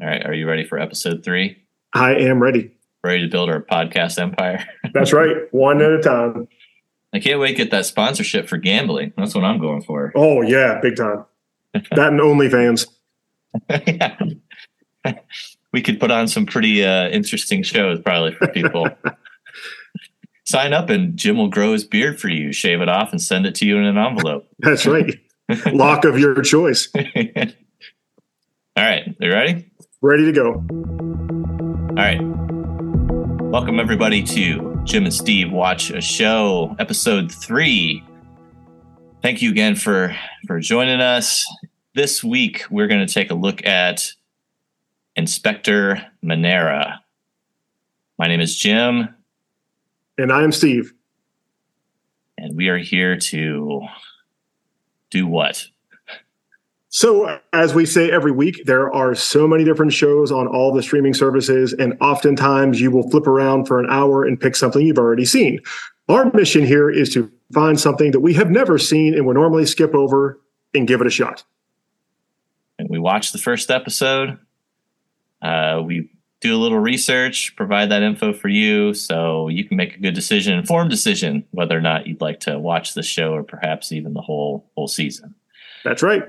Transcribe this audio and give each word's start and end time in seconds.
All 0.00 0.06
right. 0.06 0.24
Are 0.24 0.32
you 0.32 0.48
ready 0.48 0.64
for 0.64 0.78
episode 0.78 1.22
three? 1.22 1.62
I 1.92 2.14
am 2.14 2.42
ready. 2.42 2.70
Ready 3.04 3.22
to 3.22 3.28
build 3.28 3.50
our 3.50 3.60
podcast 3.60 4.18
empire? 4.18 4.64
That's 4.94 5.12
right. 5.12 5.36
One 5.50 5.82
at 5.82 5.90
a 5.92 6.00
time. 6.00 6.48
I 7.12 7.18
can't 7.18 7.38
wait 7.38 7.48
to 7.48 7.54
get 7.54 7.70
that 7.72 7.84
sponsorship 7.84 8.48
for 8.48 8.56
gambling. 8.56 9.12
That's 9.18 9.34
what 9.34 9.44
I'm 9.44 9.58
going 9.58 9.82
for. 9.82 10.12
Oh, 10.16 10.40
yeah. 10.40 10.80
Big 10.80 10.96
time. 10.96 11.26
that 11.74 12.12
and 12.12 12.20
OnlyFans. 12.20 12.86
yeah. 13.68 14.16
we 15.72 15.82
could 15.82 16.00
put 16.00 16.10
on 16.10 16.28
some 16.28 16.46
pretty 16.46 16.82
uh, 16.82 17.08
interesting 17.10 17.62
shows 17.62 18.00
probably 18.00 18.32
for 18.32 18.48
people. 18.48 18.88
Sign 20.44 20.72
up 20.72 20.88
and 20.88 21.14
Jim 21.14 21.36
will 21.36 21.48
grow 21.48 21.72
his 21.74 21.84
beard 21.84 22.18
for 22.18 22.28
you, 22.28 22.52
shave 22.52 22.80
it 22.80 22.88
off, 22.88 23.10
and 23.10 23.20
send 23.20 23.44
it 23.44 23.54
to 23.56 23.66
you 23.66 23.76
in 23.76 23.84
an 23.84 23.98
envelope. 23.98 24.48
That's 24.60 24.86
right. 24.86 25.20
Lock 25.66 26.06
of 26.06 26.18
your 26.18 26.40
choice. 26.40 26.88
All 26.94 27.04
right. 28.76 29.14
You 29.20 29.30
ready? 29.30 29.69
Ready 30.02 30.24
to 30.24 30.32
go. 30.32 30.52
All 31.90 31.94
right. 31.94 32.22
Welcome, 33.50 33.78
everybody, 33.78 34.22
to 34.22 34.80
Jim 34.84 35.04
and 35.04 35.12
Steve 35.12 35.52
Watch 35.52 35.90
a 35.90 36.00
Show, 36.00 36.74
episode 36.78 37.30
three. 37.30 38.02
Thank 39.20 39.42
you 39.42 39.50
again 39.50 39.76
for, 39.76 40.16
for 40.46 40.58
joining 40.58 41.02
us. 41.02 41.46
This 41.94 42.24
week, 42.24 42.64
we're 42.70 42.86
going 42.86 43.06
to 43.06 43.12
take 43.12 43.30
a 43.30 43.34
look 43.34 43.66
at 43.66 44.10
Inspector 45.16 46.02
Manara. 46.22 47.02
My 48.18 48.26
name 48.26 48.40
is 48.40 48.56
Jim. 48.56 49.14
And 50.16 50.32
I 50.32 50.42
am 50.42 50.52
Steve. 50.52 50.94
And 52.38 52.56
we 52.56 52.68
are 52.68 52.78
here 52.78 53.18
to 53.18 53.82
do 55.10 55.26
what? 55.26 55.66
So, 56.92 57.38
as 57.52 57.72
we 57.72 57.86
say 57.86 58.10
every 58.10 58.32
week, 58.32 58.64
there 58.66 58.92
are 58.92 59.14
so 59.14 59.46
many 59.46 59.62
different 59.62 59.92
shows 59.92 60.32
on 60.32 60.48
all 60.48 60.72
the 60.72 60.82
streaming 60.82 61.14
services, 61.14 61.72
and 61.72 61.96
oftentimes 62.00 62.80
you 62.80 62.90
will 62.90 63.08
flip 63.10 63.28
around 63.28 63.66
for 63.66 63.78
an 63.78 63.86
hour 63.88 64.24
and 64.24 64.40
pick 64.40 64.56
something 64.56 64.84
you've 64.84 64.98
already 64.98 65.24
seen. 65.24 65.60
Our 66.08 66.32
mission 66.32 66.66
here 66.66 66.90
is 66.90 67.14
to 67.14 67.30
find 67.52 67.78
something 67.78 68.10
that 68.10 68.20
we 68.20 68.34
have 68.34 68.50
never 68.50 68.76
seen 68.76 69.14
and 69.14 69.24
would 69.26 69.36
normally 69.36 69.66
skip 69.66 69.94
over 69.94 70.40
and 70.74 70.88
give 70.88 71.00
it 71.00 71.06
a 71.06 71.10
shot. 71.10 71.44
And 72.80 72.88
we 72.88 72.98
watch 72.98 73.30
the 73.30 73.38
first 73.38 73.70
episode. 73.70 74.36
Uh, 75.40 75.82
we 75.86 76.10
do 76.40 76.56
a 76.56 76.58
little 76.58 76.80
research, 76.80 77.54
provide 77.54 77.90
that 77.90 78.02
info 78.02 78.32
for 78.32 78.48
you 78.48 78.94
so 78.94 79.46
you 79.46 79.64
can 79.64 79.76
make 79.76 79.94
a 79.94 80.00
good 80.00 80.14
decision, 80.14 80.58
informed 80.58 80.90
decision 80.90 81.44
whether 81.52 81.78
or 81.78 81.80
not 81.80 82.08
you'd 82.08 82.20
like 82.20 82.40
to 82.40 82.58
watch 82.58 82.94
the 82.94 83.02
show 83.04 83.32
or 83.32 83.44
perhaps 83.44 83.92
even 83.92 84.12
the 84.12 84.20
whole 84.20 84.68
whole 84.74 84.88
season. 84.88 85.36
That's 85.84 86.02
right. 86.02 86.24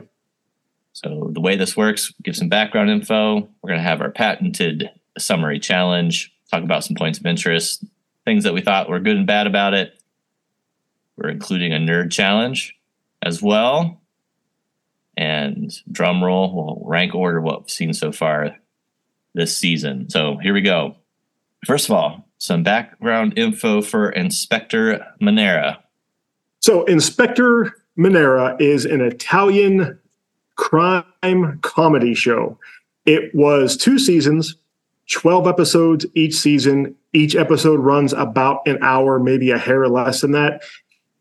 So 0.94 1.30
the 1.34 1.42
way 1.42 1.56
this 1.56 1.78
works, 1.78 2.14
give 2.23 2.36
some 2.36 2.50
background 2.50 2.89
info. 2.89 3.50
We're 3.61 3.70
going 3.70 3.80
to 3.80 3.84
have 3.84 4.02
our 4.02 4.11
patented 4.11 4.89
summary 5.17 5.59
challenge, 5.59 6.33
talk 6.50 6.64
about 6.64 6.83
some 6.83 6.95
points 6.95 7.20
of 7.20 7.25
interest, 7.25 7.83
things 8.25 8.44
that 8.44 8.53
we 8.53 8.61
thought 8.61 8.89
were 8.89 9.00
good 9.00 9.17
and 9.17 9.28
bad 9.28 9.48
about 9.48 9.73
it. 9.73 10.02
We're 11.17 11.30
including 11.30 11.73
a 11.73 11.78
nerd 11.78 12.11
challenge 12.11 12.75
as 13.22 13.42
well. 13.42 14.02
And 15.17 15.72
drum 15.92 16.23
roll, 16.23 16.53
we'll 16.53 16.81
rank 16.86 17.14
order 17.14 17.42
what 17.42 17.61
we've 17.61 17.70
seen 17.70 17.94
so 17.94 18.11
far 18.11 18.58
this 19.33 19.55
season. 19.55 20.09
So 20.09 20.38
here 20.38 20.53
we 20.53 20.61
go. 20.61 20.95
First 21.66 21.89
of 21.89 21.95
all, 21.95 22.28
some 22.38 22.64
background 22.64 23.38
info 23.38 23.81
for 23.81 24.09
Inspector 24.09 25.05
Manara. 25.20 25.83
So, 26.59 26.86
Inspector 26.86 27.72
Manara 27.95 28.55
is 28.59 28.86
an 28.86 29.02
Italian 29.02 30.00
crime 30.55 31.59
comedy 31.61 32.13
show. 32.13 32.57
It 33.05 33.33
was 33.33 33.75
two 33.75 33.97
seasons, 33.97 34.55
12 35.11 35.47
episodes 35.47 36.05
each 36.16 36.35
season. 36.35 36.95
Each 37.13 37.35
episode 37.35 37.80
runs 37.80 38.13
about 38.13 38.66
an 38.66 38.77
hour, 38.81 39.19
maybe 39.19 39.52
a 39.52 39.58
hair 39.58 39.88
less 39.88 40.21
than 40.21 40.31
that. 40.31 40.61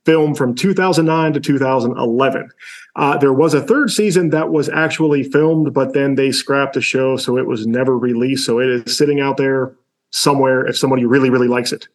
Film 0.05 0.34
from 0.34 0.55
2009 0.55 1.32
to 1.34 1.41
2011. 1.41 2.49
Uh, 2.97 3.19
there 3.19 3.32
was 3.32 3.55
a 3.55 3.60
third 3.60 3.91
season 3.91 4.31
that 4.31 4.50
was 4.50 4.69
actually 4.69 5.22
filmed, 5.22 5.75
but 5.75 5.94
then 5.94 6.15
they 6.15 6.32
scrapped 6.32 6.75
the 6.75 6.81
show, 6.81 7.16
so 7.16 7.37
it 7.37 7.47
was 7.47 7.66
never 7.66 7.99
released. 7.99 8.47
So 8.47 8.60
it 8.60 8.69
is 8.69 8.97
sitting 8.97 9.21
out 9.21 9.37
there 9.37 9.75
somewhere 10.10 10.66
if 10.66 10.76
somebody 10.76 11.05
really, 11.05 11.31
really 11.31 11.49
likes 11.49 11.72
it. 11.72 11.88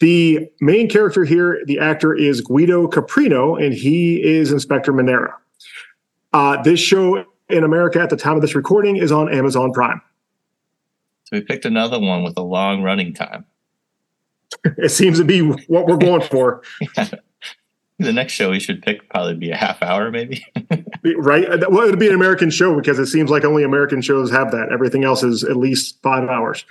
The 0.00 0.50
main 0.60 0.88
character 0.88 1.24
here, 1.24 1.62
the 1.66 1.78
actor 1.78 2.14
is 2.14 2.42
Guido 2.42 2.86
Caprino, 2.86 3.62
and 3.62 3.72
he 3.72 4.22
is 4.22 4.52
Inspector 4.52 4.92
Manara. 4.92 5.34
Uh, 6.32 6.62
this 6.62 6.80
show 6.80 7.24
in 7.48 7.64
America 7.64 8.00
at 8.00 8.10
the 8.10 8.16
time 8.16 8.36
of 8.36 8.42
this 8.42 8.54
recording 8.54 8.96
is 8.96 9.12
on 9.12 9.32
Amazon 9.32 9.72
Prime. 9.72 10.00
So 11.24 11.36
we 11.36 11.40
picked 11.40 11.64
another 11.64 11.98
one 11.98 12.22
with 12.22 12.36
a 12.36 12.42
long 12.42 12.82
running 12.82 13.12
time. 13.12 13.46
it 14.64 14.90
seems 14.90 15.18
to 15.18 15.24
be 15.24 15.40
what 15.40 15.86
we're 15.86 15.96
going 15.96 16.22
for. 16.22 16.62
yeah. 16.96 17.08
The 17.98 18.12
next 18.12 18.34
show 18.34 18.50
we 18.50 18.60
should 18.60 18.82
pick 18.82 19.08
probably 19.08 19.34
be 19.34 19.50
a 19.50 19.56
half 19.56 19.82
hour, 19.82 20.10
maybe. 20.10 20.44
right? 21.16 21.48
Well, 21.70 21.86
it 21.86 21.90
would 21.90 21.98
be 21.98 22.08
an 22.08 22.14
American 22.14 22.50
show 22.50 22.76
because 22.76 22.98
it 22.98 23.06
seems 23.06 23.30
like 23.30 23.44
only 23.44 23.62
American 23.62 24.02
shows 24.02 24.30
have 24.30 24.50
that. 24.50 24.70
Everything 24.70 25.04
else 25.04 25.22
is 25.22 25.42
at 25.42 25.56
least 25.56 26.00
five 26.02 26.28
hours. 26.28 26.66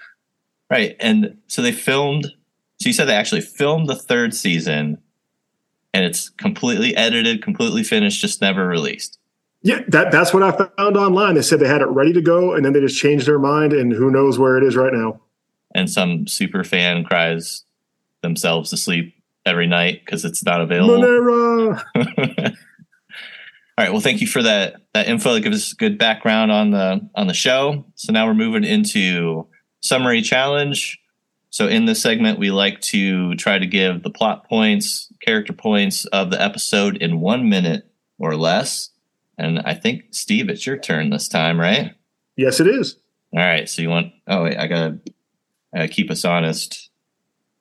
Right. 0.70 0.96
And 1.00 1.38
so 1.48 1.62
they 1.62 1.72
filmed. 1.72 2.26
So 2.80 2.90
you 2.90 2.94
said 2.94 3.06
they 3.06 3.16
actually 3.16 3.42
filmed 3.42 3.88
the 3.88 3.96
third 3.96 4.36
season 4.36 5.02
and 5.94 6.06
it's 6.06 6.30
completely 6.30 6.96
edited, 6.96 7.42
completely 7.42 7.84
finished, 7.84 8.22
just 8.22 8.42
never 8.42 8.68
released. 8.68 9.18
Yeah, 9.66 9.80
that, 9.88 10.12
that's 10.12 10.32
what 10.32 10.44
I 10.44 10.52
found 10.52 10.96
online. 10.96 11.34
They 11.34 11.42
said 11.42 11.60
they 11.60 11.68
had 11.68 11.82
it 11.82 11.88
ready 11.88 12.14
to 12.14 12.22
go 12.22 12.54
and 12.54 12.64
then 12.64 12.74
they 12.74 12.80
just 12.80 13.02
changed 13.02 13.26
their 13.26 13.40
mind 13.40 13.74
and 13.74 13.92
who 13.92 14.12
knows 14.12 14.38
where 14.38 14.58
it 14.58 14.64
is 14.64 14.76
right 14.76 14.94
now. 14.94 15.20
And 15.74 15.90
some 15.90 16.28
super 16.28 16.64
fan 16.64 17.04
cries 17.04 17.64
themselves 18.22 18.70
to 18.70 18.78
sleep 18.78 19.16
every 19.44 19.66
night 19.66 20.06
because 20.06 20.24
it's 20.24 20.46
not 20.46 20.62
available. 20.62 21.02
All 21.96 23.84
right. 23.84 23.92
Well, 23.92 24.02
thank 24.02 24.22
you 24.22 24.28
for 24.28 24.44
that 24.44 24.76
that 24.94 25.08
info 25.08 25.34
that 25.34 25.42
gives 25.42 25.58
us 25.58 25.74
good 25.74 25.98
background 25.98 26.52
on 26.52 26.70
the 26.70 27.10
on 27.16 27.26
the 27.26 27.34
show. 27.34 27.86
So 27.96 28.14
now 28.14 28.28
we're 28.28 28.36
moving 28.36 28.64
into 28.64 29.48
summary 29.82 30.22
challenge. 30.22 31.02
So 31.50 31.68
in 31.68 31.86
this 31.86 32.04
segment, 32.04 32.38
we 32.38 32.52
like 32.52 32.82
to 32.82 33.34
try 33.36 33.58
to 33.58 33.66
give 33.66 34.04
the 34.04 34.12
plot 34.12 34.48
points, 34.48 35.12
character 35.22 35.54
points 35.54 36.06
of 36.06 36.30
the 36.30 36.40
episode 36.40 36.98
in 36.98 37.20
one 37.20 37.50
minute 37.50 37.90
or 38.20 38.38
less. 38.38 38.92
And 39.38 39.60
I 39.60 39.74
think 39.74 40.06
Steve, 40.12 40.50
it's 40.50 40.66
your 40.66 40.78
turn 40.78 41.10
this 41.10 41.28
time, 41.28 41.60
right? 41.60 41.94
Yes, 42.36 42.60
it 42.60 42.68
is. 42.68 42.98
All 43.34 43.40
right. 43.40 43.68
So 43.68 43.82
you 43.82 43.90
want? 43.90 44.14
Oh, 44.28 44.44
wait, 44.44 44.58
I 44.58 44.68
gotta, 44.68 45.00
I 45.74 45.78
gotta 45.80 45.88
keep 45.90 46.10
us 46.10 46.24
honest. 46.24 46.90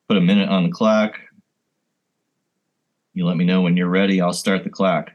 Put 0.09 0.17
a 0.17 0.21
minute 0.21 0.49
on 0.49 0.65
the 0.65 0.71
clock. 0.71 1.15
You 3.13 3.27
let 3.27 3.37
me 3.37 3.45
know 3.45 3.61
when 3.63 3.77
you're 3.77 3.89
ready. 3.89 4.21
I'll 4.21 4.33
start 4.33 4.65
the 4.65 4.71
clock. 4.71 5.11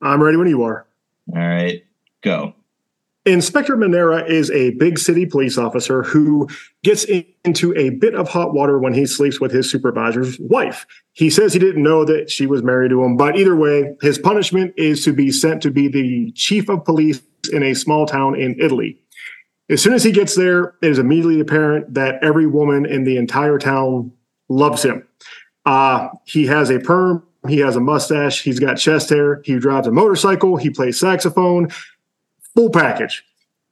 I'm 0.00 0.22
ready 0.22 0.36
when 0.36 0.48
you 0.48 0.62
are. 0.62 0.86
All 1.34 1.38
right, 1.38 1.84
go. 2.22 2.54
Inspector 3.24 3.76
Manara 3.76 4.24
is 4.24 4.50
a 4.50 4.70
big 4.70 4.98
city 4.98 5.26
police 5.26 5.56
officer 5.56 6.02
who 6.02 6.48
gets 6.82 7.04
into 7.44 7.72
a 7.76 7.90
bit 7.90 8.16
of 8.16 8.28
hot 8.28 8.52
water 8.52 8.80
when 8.80 8.94
he 8.94 9.06
sleeps 9.06 9.40
with 9.40 9.52
his 9.52 9.70
supervisor's 9.70 10.40
wife. 10.40 10.86
He 11.12 11.30
says 11.30 11.52
he 11.52 11.60
didn't 11.60 11.84
know 11.84 12.04
that 12.04 12.30
she 12.30 12.46
was 12.46 12.64
married 12.64 12.90
to 12.90 13.04
him, 13.04 13.16
but 13.16 13.36
either 13.36 13.54
way, 13.54 13.94
his 14.00 14.18
punishment 14.18 14.74
is 14.76 15.04
to 15.04 15.12
be 15.12 15.30
sent 15.30 15.62
to 15.62 15.70
be 15.70 15.86
the 15.86 16.32
chief 16.32 16.68
of 16.68 16.84
police 16.84 17.22
in 17.52 17.62
a 17.62 17.74
small 17.74 18.06
town 18.06 18.34
in 18.34 18.56
Italy. 18.60 18.98
As 19.70 19.80
soon 19.80 19.94
as 19.94 20.02
he 20.02 20.10
gets 20.10 20.34
there, 20.34 20.74
it 20.82 20.90
is 20.90 20.98
immediately 20.98 21.38
apparent 21.38 21.94
that 21.94 22.22
every 22.24 22.46
woman 22.46 22.86
in 22.86 23.04
the 23.04 23.16
entire 23.16 23.58
town 23.58 24.12
loves 24.48 24.82
him. 24.82 25.06
Uh, 25.64 26.08
he 26.24 26.46
has 26.46 26.70
a 26.70 26.80
perm, 26.80 27.24
he 27.48 27.58
has 27.58 27.76
a 27.76 27.80
mustache, 27.80 28.42
he's 28.42 28.58
got 28.58 28.78
chest 28.78 29.10
hair, 29.10 29.40
he 29.44 29.58
drives 29.58 29.86
a 29.86 29.92
motorcycle, 29.92 30.56
he 30.56 30.70
plays 30.70 30.98
saxophone, 30.98 31.68
full 32.54 32.70
package. 32.70 33.24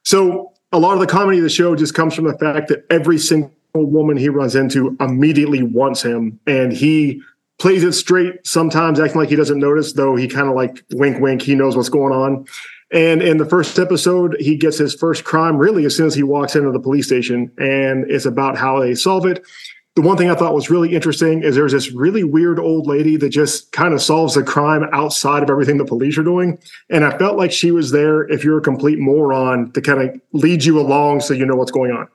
So 0.05 0.53
a 0.73 0.79
lot 0.79 0.95
of 0.95 1.01
the 1.01 1.07
comedy 1.07 1.39
of 1.39 1.45
the 1.45 1.51
show 1.51 1.75
just 1.75 1.95
comes 1.95 2.15
from 2.15 2.25
the 2.25 2.39
fact 2.39 2.69
that 2.69 2.85
every 2.91 3.19
single 3.19 3.53
woman 3.75 4.17
he 4.17 4.29
runs 4.29 4.55
into 4.55 4.97
immediately 5.01 5.63
wants 5.63 6.03
him 6.03 6.39
and 6.47 6.73
he 6.73 7.23
plays 7.59 7.85
it 7.85 7.93
straight 7.93 8.45
sometimes 8.47 8.99
acting 8.99 9.19
like 9.19 9.29
he 9.29 9.37
doesn't 9.37 9.59
notice 9.59 9.93
though 9.93 10.17
he 10.17 10.27
kind 10.27 10.49
of 10.49 10.55
like 10.55 10.83
wink 10.93 11.21
wink 11.21 11.43
he 11.43 11.55
knows 11.55 11.77
what's 11.77 11.91
going 11.91 12.13
on 12.13 12.45
and 12.91 13.23
in 13.23 13.37
the 13.37 13.45
first 13.45 13.79
episode 13.79 14.35
he 14.41 14.57
gets 14.57 14.79
his 14.79 14.95
first 14.95 15.25
crime 15.25 15.57
really 15.57 15.85
as 15.85 15.95
soon 15.95 16.07
as 16.07 16.15
he 16.15 16.23
walks 16.23 16.57
into 16.57 16.73
the 16.73 16.81
police 16.81 17.07
station 17.07 17.53
and 17.59 18.11
it's 18.11 18.25
about 18.25 18.57
how 18.57 18.81
they 18.81 18.95
solve 18.95 19.27
it 19.27 19.45
the 19.97 20.03
one 20.03 20.17
thing 20.17 20.31
I 20.31 20.35
thought 20.35 20.55
was 20.55 20.71
really 20.71 20.95
interesting 20.95 21.43
is 21.43 21.57
there's 21.57 21.73
this 21.73 21.91
really 21.91 22.23
weird 22.23 22.61
old 22.61 22.87
lady 22.87 23.17
that 23.17 23.31
just 23.31 23.73
kind 23.73 23.93
of 23.93 24.01
solves 24.01 24.35
the 24.35 24.43
crime 24.43 24.85
outside 24.93 25.43
of 25.43 25.51
everything 25.51 25.79
the 25.79 25.85
police 25.85 26.17
are 26.17 26.23
doing. 26.23 26.59
And 26.89 27.05
I 27.05 27.19
felt 27.19 27.37
like 27.37 27.51
she 27.51 27.73
was 27.73 27.91
there 27.91 28.23
if 28.29 28.45
you're 28.45 28.59
a 28.59 28.63
complete 28.63 28.99
moron 28.99 29.73
to 29.73 29.81
kind 29.81 30.01
of 30.01 30.21
lead 30.33 30.65
you 30.65 30.79
along 30.79 31.21
so 31.21 31.35
you 31.35 31.45
know 31.45 31.57
what's 31.57 31.73
going 31.73 31.91
on. 31.91 32.09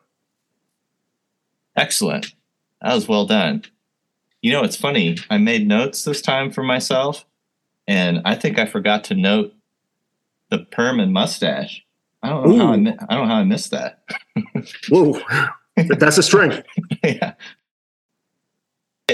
Excellent. 1.76 2.34
That 2.82 2.94
was 2.94 3.08
well 3.08 3.26
done. 3.26 3.64
You 4.42 4.54
know, 4.54 4.64
it's 4.64 4.78
funny. 4.78 5.18
I 5.30 5.38
made 5.38 5.68
notes 5.68 6.04
this 6.04 6.22
time 6.22 6.52
for 6.52 6.64
myself, 6.64 7.26
and 7.88 8.22
I 8.26 8.36
think 8.36 8.58
I 8.58 8.66
forgot 8.68 9.04
to 9.06 9.16
note 9.16 9.54
the 10.50 10.60
perm 10.60 11.00
and 11.00 11.12
mustache. 11.12 11.84
I 12.24 12.30
don't 12.30 12.48
know 12.48 12.54
Ooh. 12.54 12.60
how 12.60 12.72
I, 12.72 12.74
I 12.76 13.16
don't 13.16 13.28
know 13.28 13.34
how 13.34 13.40
I 13.40 13.44
missed 13.44 13.72
that. 13.72 14.04
Whoa, 14.90 15.20
that's 15.76 16.18
a 16.18 16.24
strength. 16.24 16.64
yeah. 17.04 17.34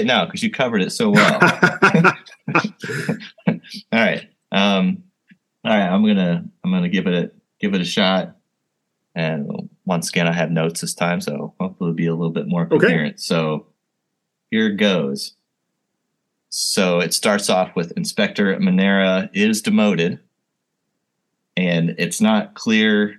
No, 0.00 0.24
because 0.24 0.42
you 0.42 0.50
covered 0.50 0.82
it 0.82 0.90
so 0.90 1.10
well. 1.10 1.38
all 3.46 3.58
right. 3.92 4.28
Um, 4.50 5.04
all 5.64 5.72
right. 5.72 5.88
I'm 5.88 6.04
gonna 6.06 6.44
I'm 6.64 6.70
gonna 6.70 6.88
give 6.88 7.06
it 7.06 7.14
a 7.14 7.30
give 7.60 7.74
it 7.74 7.80
a 7.80 7.84
shot. 7.84 8.36
And 9.14 9.68
once 9.84 10.08
again, 10.08 10.26
I 10.26 10.32
have 10.32 10.50
notes 10.50 10.80
this 10.80 10.94
time, 10.94 11.20
so 11.20 11.54
hopefully 11.60 11.90
it'll 11.90 11.96
be 11.96 12.06
a 12.06 12.14
little 12.14 12.32
bit 12.32 12.48
more 12.48 12.66
coherent. 12.66 13.14
Okay. 13.14 13.18
So 13.18 13.66
here 14.50 14.70
goes. 14.70 15.34
So 16.48 17.00
it 17.00 17.12
starts 17.12 17.50
off 17.50 17.76
with 17.76 17.92
Inspector 17.96 18.58
Manara 18.60 19.30
is 19.32 19.62
demoted 19.62 20.18
and 21.56 21.94
it's 21.98 22.20
not 22.20 22.54
clear 22.54 23.16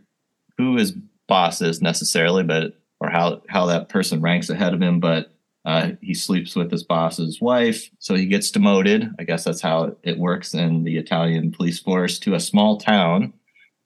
who 0.58 0.78
his 0.78 0.92
boss 1.28 1.62
is 1.62 1.82
necessarily, 1.82 2.44
but 2.44 2.80
or 3.00 3.10
how 3.10 3.42
how 3.50 3.66
that 3.68 3.90
person 3.90 4.22
ranks 4.22 4.50
ahead 4.50 4.74
of 4.74 4.82
him. 4.82 5.00
But 5.00 5.33
uh, 5.66 5.92
he 6.02 6.14
sleeps 6.14 6.56
with 6.56 6.72
his 6.72 6.84
boss's 6.84 7.40
wife, 7.40 7.90
so 8.00 8.16
he 8.16 8.26
gets 8.26 8.52
demoted. 8.52 9.10
I 9.20 9.24
guess 9.24 9.44
that's 9.44 9.62
how 9.62 9.96
it 10.04 10.18
works 10.18 10.54
in 10.54 10.84
the 10.84 10.98
Italian 10.98 11.52
police 11.52 11.80
force 11.80 12.20
to 12.20 12.36
a 12.36 12.40
small 12.40 12.78
town. 12.78 13.34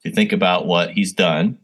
To 0.04 0.12
think 0.12 0.32
about 0.32 0.66
what 0.66 0.92
he's 0.92 1.12
done, 1.12 1.58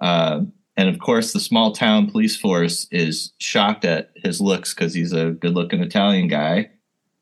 uh, 0.00 0.42
and 0.76 0.88
of 0.88 1.00
course, 1.00 1.32
the 1.32 1.40
small 1.40 1.72
town 1.72 2.08
police 2.08 2.36
force 2.36 2.86
is 2.92 3.32
shocked 3.38 3.84
at 3.84 4.12
his 4.14 4.40
looks 4.40 4.72
because 4.72 4.94
he's 4.94 5.12
a 5.12 5.30
good-looking 5.30 5.80
Italian 5.80 6.28
guy, 6.28 6.70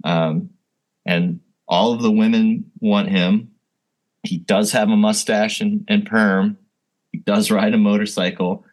um, 0.05 0.50
and 1.06 1.40
all 1.69 1.94
of 1.94 2.02
the 2.02 2.11
women 2.11 2.70
want 2.81 3.08
him 3.08 3.52
he 4.23 4.38
does 4.38 4.73
have 4.73 4.88
a 4.88 4.96
mustache 4.96 5.61
and, 5.61 5.84
and 5.88 6.06
perm. 6.06 6.58
He 7.11 7.19
does 7.19 7.50
ride 7.50 7.75
a 7.75 7.79
motorcycle. 7.79 8.64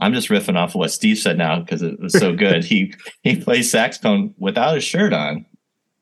I'm 0.00 0.12
just 0.12 0.28
riffing 0.28 0.56
off 0.56 0.70
of 0.70 0.76
what 0.76 0.90
Steve 0.90 1.18
said 1.18 1.38
now 1.38 1.60
because 1.60 1.82
it 1.82 2.00
was 2.00 2.12
so 2.12 2.34
good. 2.36 2.64
he 2.64 2.94
he 3.22 3.36
plays 3.36 3.70
saxophone 3.70 4.34
without 4.38 4.74
his 4.74 4.84
shirt 4.84 5.12
on. 5.12 5.46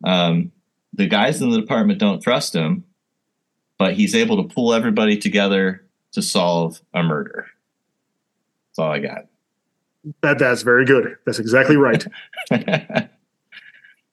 Um, 0.04 0.52
the 0.94 1.06
guys 1.06 1.42
in 1.42 1.50
the 1.50 1.60
department 1.60 1.98
don't 1.98 2.22
trust 2.22 2.54
him, 2.54 2.84
but 3.78 3.94
he's 3.94 4.14
able 4.14 4.42
to 4.42 4.54
pull 4.54 4.72
everybody 4.72 5.16
together 5.16 5.84
to 6.12 6.22
solve 6.22 6.80
a 6.94 7.02
murder. 7.02 7.46
That's 8.70 8.78
all 8.78 8.92
I 8.92 8.98
got. 9.00 9.26
That 10.22 10.38
that's 10.38 10.62
very 10.62 10.84
good. 10.84 11.16
That's 11.26 11.38
exactly 11.38 11.76
right. 11.76 12.06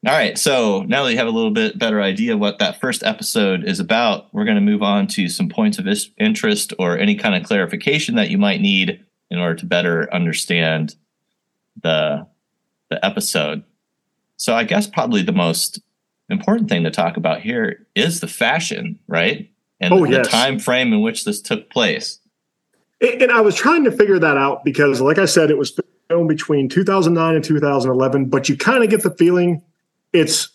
All 0.08 0.14
right. 0.14 0.38
So 0.38 0.84
now 0.84 1.04
that 1.04 1.12
you 1.12 1.18
have 1.18 1.28
a 1.28 1.32
little 1.32 1.50
bit 1.50 1.80
better 1.80 2.00
idea 2.00 2.38
what 2.38 2.60
that 2.60 2.80
first 2.80 3.02
episode 3.02 3.64
is 3.64 3.80
about, 3.80 4.32
we're 4.34 4.46
going 4.46 4.56
to 4.56 4.62
move 4.62 4.84
on 4.84 5.08
to 5.08 5.28
some 5.28 5.50
points 5.50 5.80
of 5.80 5.88
interest 6.20 6.74
or 6.78 6.96
any 6.96 7.16
kind 7.16 7.34
of 7.34 7.42
clarification 7.42 8.14
that 8.16 8.30
you 8.30 8.38
might 8.38 8.62
need 8.62 9.04
in 9.36 9.42
order 9.42 9.56
to 9.56 9.66
better 9.66 10.12
understand 10.14 10.96
the 11.82 12.26
the 12.90 13.04
episode. 13.06 13.64
So 14.38 14.56
I 14.56 14.64
guess 14.64 14.88
probably 14.88 15.22
the 15.22 15.32
most 15.32 15.80
important 16.30 16.70
thing 16.70 16.84
to 16.84 16.92
talk 16.92 17.18
about 17.18 17.42
here 17.42 17.86
is 17.96 18.20
the 18.20 18.28
fashion, 18.28 19.00
right? 19.08 19.50
And 19.80 19.94
oh, 19.94 20.06
the, 20.06 20.12
yes. 20.12 20.26
the 20.26 20.32
time 20.32 20.60
frame 20.60 20.94
in 20.94 21.02
which 21.02 21.26
this 21.26 21.42
took 21.42 21.70
place. 21.70 22.20
And 23.02 23.32
I 23.32 23.42
was 23.42 23.56
trying 23.56 23.84
to 23.84 23.92
figure 23.92 24.20
that 24.20 24.38
out 24.38 24.64
because, 24.64 25.02
like 25.02 25.18
I 25.18 25.26
said, 25.26 25.52
it 25.52 25.58
was 25.58 25.78
filmed 26.08 26.30
between 26.30 26.70
2009 26.70 27.36
and 27.36 27.44
2011, 27.44 28.26
but 28.26 28.48
you 28.48 28.56
kind 28.56 28.84
of 28.84 28.90
get 28.90 29.04
the 29.04 29.12
feeling 29.12 29.62
it's 30.14 30.50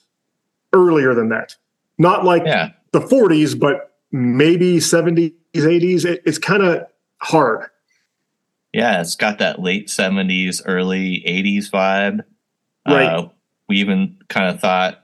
earlier 0.73 1.15
than 1.15 1.29
that. 1.29 1.57
Not 1.99 2.25
like 2.25 2.45
yeah. 2.47 2.71
the 2.93 3.01
40s, 3.01 3.59
but 3.59 3.95
maybe 4.11 4.79
70s, 4.79 5.35
80s. 5.55 6.05
It, 6.07 6.23
it's 6.25 6.39
kind 6.39 6.63
of 6.63 6.87
hard. 7.21 7.69
Yeah, 8.73 9.01
it's 9.01 9.17
got 9.17 9.39
that 9.39 9.61
late 9.61 9.89
70s, 9.89 10.63
early 10.65 11.25
80s 11.27 11.71
vibe. 11.71 12.21
Right. 12.87 13.07
Uh, 13.07 13.29
we 13.69 13.77
even 13.79 14.17
kind 14.29 14.55
of 14.55 14.61
thought, 14.61 14.95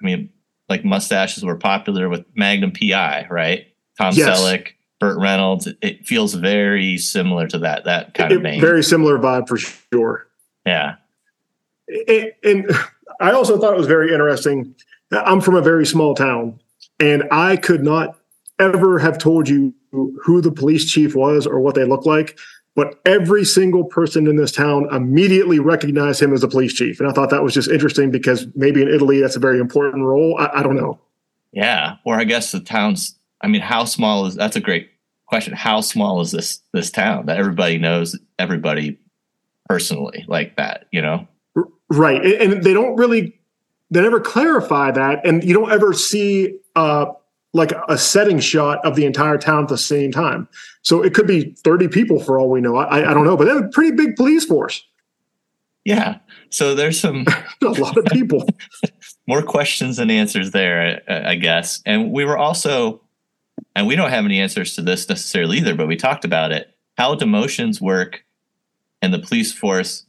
I 0.00 0.04
mean, 0.04 0.30
like 0.68 0.84
mustaches 0.84 1.44
were 1.44 1.56
popular 1.56 2.08
with 2.08 2.24
Magnum 2.34 2.72
PI, 2.72 3.26
right? 3.30 3.66
Tom 3.98 4.14
yes. 4.14 4.38
Selleck, 4.38 4.68
Burt 5.00 5.18
Reynolds. 5.18 5.66
It, 5.66 5.78
it, 5.80 6.06
feels 6.06 6.34
very 6.34 6.98
similar 6.98 7.46
to 7.48 7.58
that 7.58 7.84
that 7.84 8.14
kind 8.14 8.32
it, 8.32 8.36
of 8.36 8.42
vein. 8.42 8.60
Very 8.60 8.82
similar 8.82 9.18
vibe 9.18 9.48
for 9.48 9.56
sure. 9.56 10.28
Yeah. 10.66 10.96
and, 12.06 12.32
and 12.44 12.70
I 13.20 13.32
also 13.32 13.58
thought 13.58 13.72
it 13.72 13.78
was 13.78 13.86
very 13.86 14.12
interesting. 14.12 14.74
I'm 15.10 15.40
from 15.40 15.54
a 15.54 15.62
very 15.62 15.86
small 15.86 16.14
town, 16.14 16.60
and 17.00 17.24
I 17.30 17.56
could 17.56 17.82
not 17.82 18.18
ever 18.58 18.98
have 18.98 19.18
told 19.18 19.48
you 19.48 19.74
who 19.90 20.40
the 20.40 20.52
police 20.52 20.90
chief 20.90 21.14
was 21.14 21.46
or 21.46 21.60
what 21.60 21.74
they 21.74 21.84
look 21.84 22.04
like. 22.04 22.38
But 22.78 23.00
every 23.04 23.44
single 23.44 23.82
person 23.82 24.28
in 24.28 24.36
this 24.36 24.52
town 24.52 24.86
immediately 24.94 25.58
recognized 25.58 26.22
him 26.22 26.32
as 26.32 26.42
the 26.42 26.46
police 26.46 26.72
chief. 26.72 27.00
And 27.00 27.08
I 27.08 27.12
thought 27.12 27.28
that 27.30 27.42
was 27.42 27.52
just 27.52 27.68
interesting 27.68 28.12
because 28.12 28.46
maybe 28.54 28.80
in 28.80 28.86
Italy 28.86 29.20
that's 29.20 29.34
a 29.34 29.40
very 29.40 29.58
important 29.58 30.04
role. 30.04 30.38
I, 30.38 30.60
I 30.60 30.62
don't 30.62 30.76
know. 30.76 31.00
Yeah. 31.50 31.96
Or 32.04 32.14
I 32.14 32.22
guess 32.22 32.52
the 32.52 32.60
town's 32.60 33.16
I 33.40 33.48
mean, 33.48 33.62
how 33.62 33.84
small 33.84 34.26
is 34.26 34.36
that's 34.36 34.54
a 34.54 34.60
great 34.60 34.90
question. 35.26 35.54
How 35.54 35.80
small 35.80 36.20
is 36.20 36.30
this 36.30 36.60
this 36.72 36.88
town 36.88 37.26
that 37.26 37.36
everybody 37.36 37.78
knows 37.78 38.16
everybody 38.38 38.96
personally 39.68 40.24
like 40.28 40.54
that, 40.54 40.86
you 40.92 41.02
know? 41.02 41.26
Right. 41.90 42.24
And 42.24 42.62
they 42.62 42.74
don't 42.74 42.94
really, 42.94 43.40
they 43.90 44.02
never 44.02 44.20
clarify 44.20 44.92
that. 44.92 45.26
And 45.26 45.42
you 45.42 45.52
don't 45.52 45.72
ever 45.72 45.92
see 45.92 46.60
uh, 46.76 47.06
like 47.54 47.72
a 47.88 47.96
setting 47.96 48.38
shot 48.40 48.84
of 48.84 48.94
the 48.94 49.06
entire 49.06 49.38
town 49.38 49.62
at 49.62 49.68
the 49.68 49.78
same 49.78 50.12
time. 50.12 50.48
So 50.82 51.02
it 51.02 51.14
could 51.14 51.26
be 51.26 51.54
30 51.64 51.88
people 51.88 52.20
for 52.20 52.38
all 52.38 52.50
we 52.50 52.60
know. 52.60 52.76
I, 52.76 53.10
I 53.10 53.14
don't 53.14 53.24
know, 53.24 53.36
but 53.36 53.44
they 53.44 53.54
have 53.54 53.64
a 53.64 53.68
pretty 53.68 53.96
big 53.96 54.16
police 54.16 54.44
force. 54.44 54.84
Yeah. 55.84 56.18
So 56.50 56.74
there's 56.74 57.00
some, 57.00 57.26
a 57.62 57.66
lot 57.66 57.96
of 57.96 58.04
people. 58.06 58.46
more 59.26 59.42
questions 59.42 59.96
than 59.96 60.10
answers 60.10 60.50
there, 60.50 61.02
I, 61.08 61.30
I 61.30 61.34
guess. 61.36 61.82
And 61.86 62.12
we 62.12 62.24
were 62.24 62.36
also, 62.36 63.00
and 63.74 63.86
we 63.86 63.96
don't 63.96 64.10
have 64.10 64.24
any 64.24 64.40
answers 64.40 64.74
to 64.74 64.82
this 64.82 65.08
necessarily 65.08 65.58
either, 65.58 65.74
but 65.74 65.88
we 65.88 65.96
talked 65.96 66.24
about 66.24 66.52
it 66.52 66.74
how 66.98 67.14
demotions 67.14 67.80
work 67.80 68.24
and 69.00 69.14
the 69.14 69.18
police 69.20 69.52
force 69.52 70.04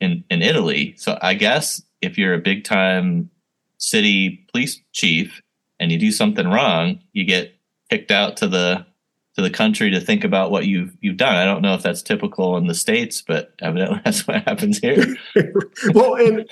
in 0.00 0.24
in 0.28 0.42
Italy. 0.42 0.94
So 0.98 1.16
I 1.22 1.34
guess 1.34 1.80
if 2.02 2.18
you're 2.18 2.34
a 2.34 2.38
big 2.38 2.64
time 2.64 3.30
city 3.78 4.44
police 4.52 4.80
chief 4.92 5.40
and 5.80 5.90
you 5.90 5.98
do 5.98 6.12
something 6.12 6.48
wrong, 6.48 7.00
you 7.12 7.24
get 7.24 7.54
kicked 7.90 8.10
out 8.10 8.36
to 8.38 8.48
the 8.48 8.86
to 9.34 9.42
the 9.42 9.50
country 9.50 9.90
to 9.90 10.00
think 10.00 10.24
about 10.24 10.50
what 10.50 10.66
you've 10.66 10.96
you've 11.00 11.16
done. 11.16 11.34
I 11.34 11.44
don't 11.44 11.62
know 11.62 11.74
if 11.74 11.82
that's 11.82 12.02
typical 12.02 12.56
in 12.56 12.66
the 12.66 12.74
states, 12.74 13.22
but 13.22 13.54
evidently 13.60 14.00
that's 14.04 14.26
what 14.26 14.44
happens 14.44 14.78
here. 14.78 15.16
well, 15.94 16.14
and 16.14 16.48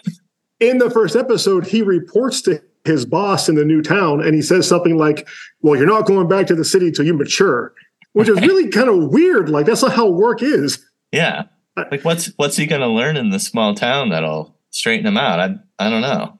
in 0.60 0.78
the 0.78 0.90
first 0.90 1.16
episode, 1.16 1.66
he 1.66 1.82
reports 1.82 2.40
to 2.42 2.62
his 2.84 3.04
boss 3.04 3.48
in 3.48 3.56
the 3.56 3.64
new 3.64 3.82
town, 3.82 4.22
and 4.22 4.34
he 4.34 4.42
says 4.42 4.66
something 4.66 4.96
like, 4.96 5.28
"Well, 5.60 5.76
you're 5.76 5.86
not 5.86 6.06
going 6.06 6.28
back 6.28 6.46
to 6.48 6.54
the 6.54 6.64
city 6.64 6.90
till 6.90 7.04
you 7.04 7.14
mature," 7.14 7.74
which 8.12 8.28
is 8.28 8.40
really 8.40 8.68
kind 8.70 8.88
of 8.88 9.10
weird. 9.10 9.48
Like 9.48 9.66
that's 9.66 9.82
not 9.82 9.92
how 9.92 10.08
work 10.08 10.42
is. 10.42 10.84
Yeah, 11.12 11.44
uh, 11.76 11.84
like 11.90 12.04
what's 12.04 12.26
what's 12.36 12.56
he 12.56 12.66
going 12.66 12.80
to 12.80 12.88
learn 12.88 13.16
in 13.16 13.30
the 13.30 13.40
small 13.40 13.74
town 13.74 14.08
that'll 14.08 14.56
straighten 14.70 15.06
him 15.06 15.18
out? 15.18 15.40
I 15.40 15.54
I 15.78 15.90
don't 15.90 16.02
know. 16.02 16.38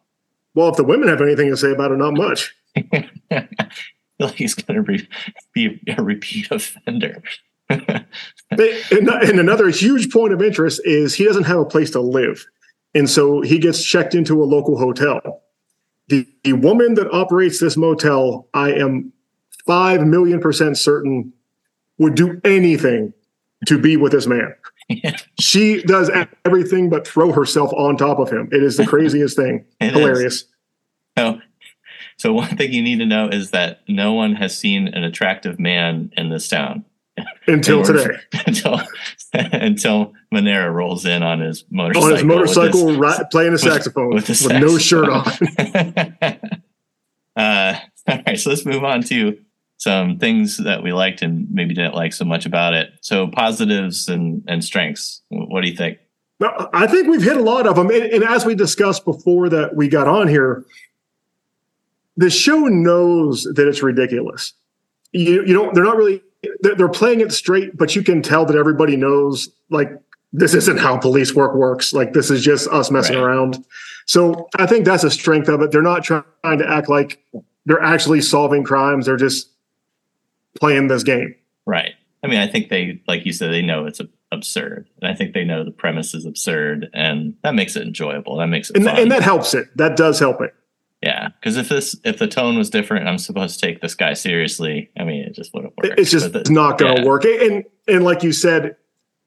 Well, 0.55 0.69
if 0.69 0.77
the 0.77 0.85
women 0.85 1.09
have 1.09 1.21
anything 1.21 1.49
to 1.51 1.57
say 1.57 1.71
about 1.71 1.93
it, 1.93 1.99
not 1.99 2.15
much. 2.15 2.55
Like 4.21 4.35
he's 4.35 4.55
going 4.55 4.77
to 4.77 4.83
re- 4.83 5.09
be 5.55 5.81
a 5.97 6.03
repeat 6.03 6.51
offender. 6.51 7.23
and, 7.71 8.07
and 8.91 9.41
another 9.41 9.71
huge 9.71 10.13
point 10.13 10.35
of 10.35 10.43
interest 10.43 10.83
is 10.85 11.15
he 11.15 11.25
doesn't 11.25 11.45
have 11.45 11.59
a 11.59 11.65
place 11.65 11.91
to 11.93 12.01
live, 12.01 12.45
and 12.95 13.09
so 13.09 13.41
he 13.41 13.59
gets 13.59 13.83
checked 13.83 14.15
into 14.15 14.43
a 14.43 14.45
local 14.45 14.77
hotel. 14.77 15.43
The, 16.09 16.27
the 16.45 16.53
woman 16.53 16.95
that 16.95 17.11
operates 17.13 17.61
this 17.61 17.77
motel, 17.77 18.49
I 18.53 18.73
am 18.73 19.13
five 19.67 20.07
million 20.07 20.41
percent 20.41 20.77
certain, 20.77 21.33
would 21.99 22.15
do 22.15 22.41
anything 22.45 23.15
to 23.67 23.79
be 23.79 23.97
with 23.97 24.13
this 24.13 24.27
man. 24.27 24.55
She 25.39 25.83
does 25.85 26.11
everything 26.45 26.91
but 26.91 27.07
throw 27.07 27.31
herself 27.31 27.73
on 27.75 27.97
top 27.97 28.19
of 28.19 28.29
him. 28.29 28.49
It 28.51 28.61
is 28.61 28.77
the 28.77 28.85
craziest 28.85 29.37
thing. 29.37 29.65
Hilarious. 29.81 30.47
So, 31.17 31.41
so 32.21 32.35
one 32.35 32.55
thing 32.55 32.71
you 32.71 32.83
need 32.83 32.99
to 32.99 33.07
know 33.07 33.31
is 33.31 33.51
that 33.53 33.81
no 33.89 34.13
one 34.13 34.35
has 34.35 34.55
seen 34.55 34.89
an 34.89 35.05
attractive 35.05 35.59
man 35.59 36.13
in 36.19 36.29
this 36.29 36.49
town 36.49 36.85
until 37.47 37.83
today. 37.83 38.15
until 38.47 38.79
until 39.33 40.13
Manara 40.31 40.71
rolls 40.71 41.07
in 41.07 41.23
on 41.23 41.41
his 41.41 41.65
motorcycle. 41.71 42.09
On 42.09 42.13
his 42.13 42.25
motorcycle, 42.25 42.89
his, 42.89 42.99
ri- 42.99 43.25
playing 43.31 43.55
a 43.55 43.59
saxophone 43.59 44.11
with, 44.11 44.29
with, 44.29 44.43
with 44.43 44.53
no 44.53 44.77
shirt 44.77 45.09
on. 45.09 45.27
uh, 47.37 47.79
all 48.07 48.23
right, 48.27 48.39
so 48.39 48.51
let's 48.51 48.67
move 48.67 48.85
on 48.85 49.03
to 49.05 49.39
some 49.79 50.19
things 50.19 50.59
that 50.59 50.83
we 50.83 50.93
liked 50.93 51.23
and 51.23 51.51
maybe 51.51 51.73
didn't 51.73 51.95
like 51.95 52.13
so 52.13 52.27
much 52.27 52.45
about 52.45 52.75
it. 52.75 52.91
So 53.01 53.29
positives 53.29 54.09
and, 54.09 54.45
and 54.47 54.63
strengths. 54.63 55.23
What 55.31 55.63
do 55.63 55.71
you 55.71 55.77
think? 55.77 55.97
I 56.75 56.87
think 56.87 57.09
we've 57.09 57.23
hit 57.23 57.39
a 57.39 57.43
lot 57.43 57.67
of 57.67 57.77
them. 57.77 57.89
And, 57.89 58.03
and 58.03 58.25
as 58.25 58.45
we 58.45 58.55
discussed 58.55 59.07
before 59.07 59.49
that 59.49 59.75
we 59.75 59.89
got 59.89 60.07
on 60.07 60.29
here, 60.29 60.67
the 62.21 62.29
show 62.29 62.61
knows 62.61 63.45
that 63.45 63.67
it's 63.67 63.83
ridiculous. 63.83 64.53
You, 65.13 65.43
you 65.43 65.55
don't, 65.55 65.75
they're 65.75 65.85
not 65.85 65.97
really 65.97 66.23
they're 66.61 66.89
playing 66.89 67.21
it 67.21 67.33
straight, 67.33 67.77
but 67.77 67.97
you 67.97 68.03
can 68.03 68.23
tell 68.23 68.45
that 68.45 68.57
everybody 68.57 68.97
knows 68.97 69.49
like 69.71 69.91
this 70.33 70.55
isn't 70.55 70.79
how 70.79 70.99
police 70.99 71.35
work 71.35 71.55
works. 71.55 71.95
Like 71.95 72.13
this 72.13 72.31
is 72.31 72.43
just 72.43 72.69
us 72.69 72.91
messing 72.91 73.17
right. 73.17 73.25
around. 73.25 73.65
So 74.07 74.49
I 74.59 74.67
think 74.67 74.85
that's 74.85 75.03
a 75.03 75.11
strength 75.11 75.49
of 75.49 75.63
it. 75.63 75.71
They're 75.71 75.83
not 75.83 76.05
trying 76.05 76.25
to 76.59 76.69
act 76.69 76.91
like 76.91 77.23
they're 77.65 77.83
actually 77.83 78.21
solving 78.21 78.65
crimes. 78.65 79.07
They're 79.07 79.17
just 79.17 79.49
playing 80.59 80.89
this 80.89 81.03
game. 81.03 81.35
Right. 81.65 81.95
I 82.23 82.27
mean, 82.27 82.39
I 82.39 82.47
think 82.47 82.69
they, 82.69 83.01
like 83.09 83.25
you 83.25 83.33
said, 83.33 83.51
they 83.51 83.63
know 83.63 83.87
it's 83.87 84.01
absurd, 84.31 84.91
and 85.01 85.11
I 85.11 85.15
think 85.15 85.33
they 85.33 85.45
know 85.45 85.65
the 85.65 85.71
premise 85.71 86.13
is 86.13 86.27
absurd, 86.27 86.91
and 86.93 87.35
that 87.43 87.55
makes 87.55 87.77
it 87.77 87.83
enjoyable. 87.83 88.37
That 88.37 88.49
makes 88.49 88.69
it, 88.69 88.77
and, 88.77 88.87
and 88.87 89.11
that 89.11 89.23
helps 89.23 89.55
it. 89.55 89.75
That 89.77 89.97
does 89.97 90.19
help 90.19 90.43
it. 90.43 90.55
Yeah, 91.21 91.29
because 91.29 91.57
if 91.57 91.69
this, 91.69 91.97
if 92.05 92.19
the 92.19 92.27
tone 92.27 92.57
was 92.57 92.71
different, 92.71 93.07
I'm 93.07 93.19
supposed 93.19 93.61
to 93.61 93.67
take 93.67 93.81
this 93.81 93.95
guy 93.95 94.15
seriously. 94.15 94.91
I 94.99 95.05
mean, 95.05 95.23
it 95.23 95.35
just 95.35 95.53
wouldn't 95.53 95.75
work. 95.77 95.99
It's 95.99 96.11
just 96.11 96.33
the, 96.33 96.47
not 96.49 96.79
going 96.79 96.97
to 96.97 97.03
yeah. 97.03 97.09
work. 97.09 97.25
And 97.25 97.65
and 97.87 98.05
like 98.05 98.23
you 98.23 98.33
said, 98.33 98.77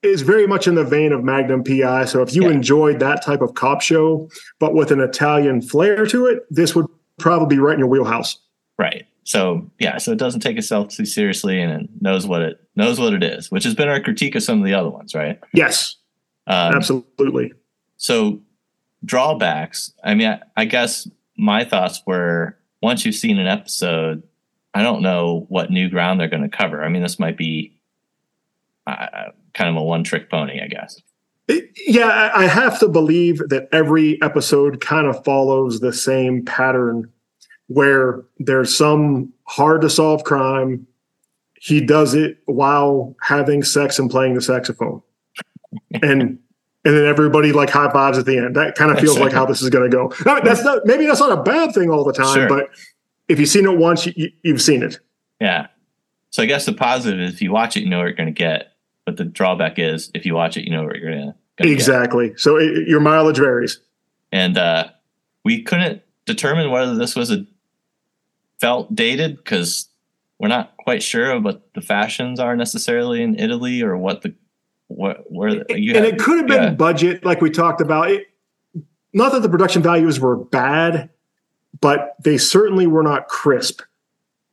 is 0.01 0.21
very 0.21 0.47
much 0.47 0.67
in 0.67 0.75
the 0.75 0.83
vein 0.83 1.12
of 1.12 1.23
Magnum 1.23 1.63
PI. 1.63 2.05
So 2.05 2.21
if 2.21 2.35
you 2.35 2.43
yeah. 2.43 2.51
enjoyed 2.51 3.00
that 3.00 3.23
type 3.23 3.41
of 3.41 3.53
cop 3.53 3.81
show, 3.81 4.29
but 4.59 4.73
with 4.73 4.91
an 4.91 5.00
Italian 5.00 5.62
flair 5.62 6.05
to 6.07 6.25
it, 6.25 6.45
this 6.50 6.75
would 6.75 6.88
probably 7.19 7.55
be 7.55 7.59
right 7.59 7.73
in 7.73 7.79
your 7.79 7.88
wheelhouse. 7.88 8.39
Right. 8.79 9.05
So 9.23 9.69
yeah, 9.79 10.00
so 10.00 10.12
it 10.12 10.17
doesn't 10.17 10.41
take 10.41 10.57
itself 10.57 10.89
too 10.89 11.05
seriously 11.05 11.62
and 11.62 11.83
it 11.83 11.89
knows 12.01 12.25
what 12.25 12.41
it 12.41 12.59
knows 12.75 13.00
what 13.00 13.13
it 13.13 13.23
is, 13.23 13.51
which 13.51 13.63
has 13.65 13.75
been 13.75 13.88
our 13.88 14.01
critique 14.01 14.35
of 14.35 14.43
some 14.43 14.59
of 14.59 14.65
the 14.65 14.73
other 14.73 14.89
ones, 14.89 15.13
right? 15.13 15.39
Yes. 15.53 15.95
Um, 16.47 16.73
Absolutely. 16.73 17.53
So 17.97 18.41
drawbacks. 19.05 19.93
I 20.03 20.15
mean, 20.15 20.27
I, 20.27 20.41
I 20.57 20.65
guess 20.65 21.07
my 21.38 21.63
thoughts 21.66 22.02
were 22.06 22.58
once 22.82 23.06
you've 23.06 23.16
seen 23.16 23.40
an 23.40 23.48
episode, 23.48 24.24
I 24.74 24.84
don't 24.84 25.02
know 25.02 25.46
what 25.50 25.72
new 25.72 25.90
ground 25.90 26.20
they're 26.20 26.28
going 26.28 26.50
to 26.50 26.50
cover. 26.50 26.84
I 26.84 26.90
mean, 26.90 27.02
this 27.02 27.20
might 27.20 27.38
be 27.38 27.74
uh, 28.88 29.32
kind 29.54 29.70
of 29.70 29.75
a 29.75 29.84
one 29.84 30.04
trick 30.04 30.30
pony, 30.30 30.62
I 30.62 30.68
guess. 30.68 31.02
Yeah, 31.86 32.32
I 32.34 32.48
have 32.48 32.80
to 32.80 32.88
believe 32.88 33.38
that 33.50 33.68
every 33.72 34.22
episode 34.22 34.80
kind 34.80 35.08
of 35.08 35.24
follows 35.24 35.80
the 35.80 35.94
same 35.94 36.46
pattern 36.46 37.12
where 37.68 38.24
there's 38.40 38.75
some 38.75 39.32
hard 39.46 39.82
to 39.82 39.90
solve 39.90 40.24
crime. 40.24 40.88
He 41.60 41.82
does 41.82 42.13
it 42.13 42.38
while 42.46 43.16
having 43.22 43.63
sex 43.63 44.00
and 44.00 44.10
playing 44.10 44.36
the 44.36 44.42
saxophone. 44.42 45.02
and 46.02 46.40
and 46.86 46.96
then 46.96 47.06
everybody 47.06 47.52
like 47.52 47.70
high 47.70 47.92
fives 47.92 48.18
at 48.18 48.25
the 48.25 48.38
end. 48.38 48.56
That 48.56 48.75
kind 48.75 48.92
of 48.92 49.00
feels 49.00 49.18
like 49.18 49.32
how 49.32 49.46
this 49.46 49.62
is 49.62 49.70
going 49.70 49.90
to 49.90 49.96
go. 49.96 50.13
Now, 50.25 50.40
that's 50.40 50.63
not 50.63 50.86
maybe 50.86 51.06
that's 51.06 51.20
not 51.20 51.38
a 51.38 51.42
bad 51.42 51.74
thing 51.74 51.90
all 51.90 52.04
the 52.04 52.13
time, 52.13 52.34
sure. 52.34 52.50
but 52.50 52.70
if 53.28 53.40
you've 53.40 53.50
seen 53.50 53.66
it 53.66 53.78
once, 53.78 54.06
you, 54.06 54.32
have 54.46 54.62
seen 54.62 54.84
it. 54.84 55.00
Yeah. 55.40 55.68
So 56.32 56.44
I 56.44 56.46
guess 56.46 56.66
the 56.66 56.74
positive 56.74 57.20
is 57.20 57.34
if 57.34 57.42
you 57.42 57.52
watch 57.52 57.78
it, 57.78 57.84
you 57.84 57.90
know 57.90 58.00
what 58.00 58.06
you're 58.06 58.13
going 58.13 58.28
to 58.28 58.32
get. 58.32 58.74
But 59.06 59.18
the 59.18 59.25
drawback 59.25 59.80
is 59.80 60.10
if 60.13 60.25
you 60.25 60.34
watch 60.34 60.58
it, 60.58 60.63
you 60.63 60.72
know 60.72 60.84
what 60.84 60.96
you're 60.96 61.12
going 61.12 61.34
to 61.58 61.70
exactly. 61.70 62.30
Get. 62.30 62.40
So 62.40 62.58
it, 62.58 62.88
your 62.88 63.00
mileage 63.00 63.38
varies. 63.38 63.80
And 64.32 64.58
uh, 64.58 64.90
we 65.44 65.62
couldn't 65.62 66.02
determine 66.25 66.72
whether 66.72 66.96
this 66.96 67.16
was 67.16 67.32
a 67.32 67.46
felt 68.60 68.96
dated 68.96 69.38
because 69.38 69.90
we're 70.40 70.48
not 70.48 70.75
quite 70.78 71.04
sure 71.04 71.32
of 71.32 71.44
what 71.44 71.74
the 71.74 71.82
fashions 71.82 72.40
are 72.40 72.56
necessarily 72.56 73.22
in 73.22 73.38
Italy 73.38 73.82
or 73.82 73.98
what 73.98 74.22
the 74.22 74.34
what 74.95 75.31
where 75.31 75.50
you 75.71 75.95
and 75.95 76.05
have, 76.05 76.13
it 76.13 76.19
could 76.19 76.38
have 76.38 76.47
been 76.47 76.63
yeah. 76.63 76.69
budget 76.71 77.25
like 77.25 77.41
we 77.41 77.50
talked 77.50 77.81
about. 77.81 78.12
It 78.12 78.27
not 79.13 79.31
that 79.31 79.41
the 79.41 79.50
production 79.50 79.81
values 79.81 80.19
were 80.19 80.38
bad 80.38 81.09
but 81.81 82.15
they 82.23 82.38
certainly 82.38 82.88
were 82.88 83.03
not 83.03 83.27
crisp. 83.27 83.81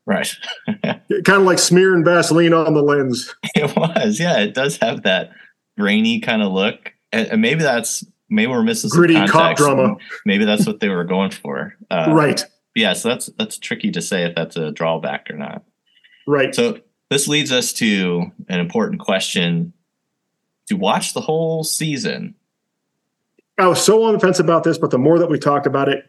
Right. 0.07 0.29
Kind 0.83 1.29
of 1.29 1.43
like 1.43 1.59
smearing 1.59 2.05
vaseline 2.05 2.53
on 2.53 2.75
the 2.75 2.83
lens. 2.83 3.35
It 3.55 3.77
was 3.77 4.19
yeah 4.19 4.39
it 4.39 4.55
does 4.55 4.79
have 4.79 5.03
that 5.03 5.33
grainy 5.79 6.21
kind 6.21 6.43
of 6.43 6.53
look. 6.53 6.93
And, 7.13 7.29
and 7.29 7.43
maybe 7.43 7.63
that's 7.63 8.05
maybe 8.29 8.51
we're 8.51 8.63
missing 8.63 8.91
gritty 8.91 9.27
cop 9.27 9.57
drama. 9.57 9.97
Maybe 10.25 10.45
that's 10.45 10.67
what 10.67 10.81
they 10.81 10.89
were 10.89 11.05
going 11.05 11.31
for. 11.31 11.77
Uh, 11.91 12.13
right. 12.13 12.45
yeah, 12.77 12.93
so 12.93 13.09
that's 13.09 13.27
that's 13.37 13.59
tricky 13.59 13.91
to 13.91 14.01
say 14.01 14.23
if 14.23 14.37
that's 14.37 14.55
a 14.55 14.71
drawback 14.71 15.29
or 15.29 15.37
not. 15.37 15.65
Right. 16.25 16.55
So 16.55 16.79
this 17.11 17.27
leads 17.27 17.51
us 17.51 17.73
to 17.75 18.31
an 18.49 18.61
important 18.61 19.01
question: 19.01 19.73
to 20.71 20.77
watch 20.77 21.15
the 21.15 21.21
whole 21.21 21.65
season. 21.65 22.35
I 23.59 23.67
was 23.67 23.85
so 23.85 24.05
on 24.05 24.15
the 24.15 24.21
fence 24.21 24.39
about 24.39 24.65
this, 24.65 24.79
but 24.79 24.91
the 24.91 24.99
more 24.99 25.19
that 25.19 25.29
we 25.29 25.39
talked 25.39 25.67
about 25.67 25.89
it, 25.89 26.05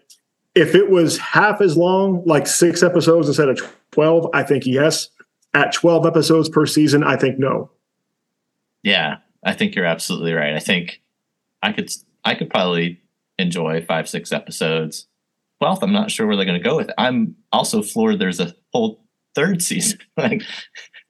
if 0.56 0.76
it 0.76 0.90
was 0.90 1.18
half 1.18 1.62
as 1.62 1.76
long, 1.76 2.24
like 2.26 2.48
six 2.48 2.82
episodes 2.84 3.28
instead 3.28 3.50
of 3.50 3.60
twelve, 3.92 4.30
I 4.34 4.44
think 4.44 4.66
yes. 4.66 5.10
At 5.54 5.74
twelve 5.74 6.06
episodes 6.06 6.48
per 6.48 6.66
season, 6.66 7.04
I 7.04 7.18
think 7.18 7.38
no. 7.38 7.72
Yeah, 8.84 9.18
I 9.44 9.54
think 9.54 9.76
you're 9.76 9.86
absolutely 9.86 10.34
right. 10.34 10.54
I 10.54 10.60
think 10.60 11.02
I 11.62 11.74
could 11.74 11.92
I 12.24 12.36
could 12.36 12.50
probably 12.50 13.02
enjoy 13.38 13.84
five 13.84 14.08
six 14.08 14.32
episodes 14.32 15.08
12th, 15.62 15.84
I'm 15.84 15.94
not 15.94 16.10
sure 16.10 16.26
where 16.26 16.36
they're 16.36 16.46
going 16.46 16.62
to 16.62 16.68
go 16.68 16.76
with 16.76 16.90
it. 16.90 16.96
I'm 16.98 17.36
also 17.52 17.82
floored 17.82 18.20
there's 18.20 18.40
a 18.40 18.56
whole 18.74 19.04
third 19.36 19.62
season. 19.62 20.00
like, 20.18 20.42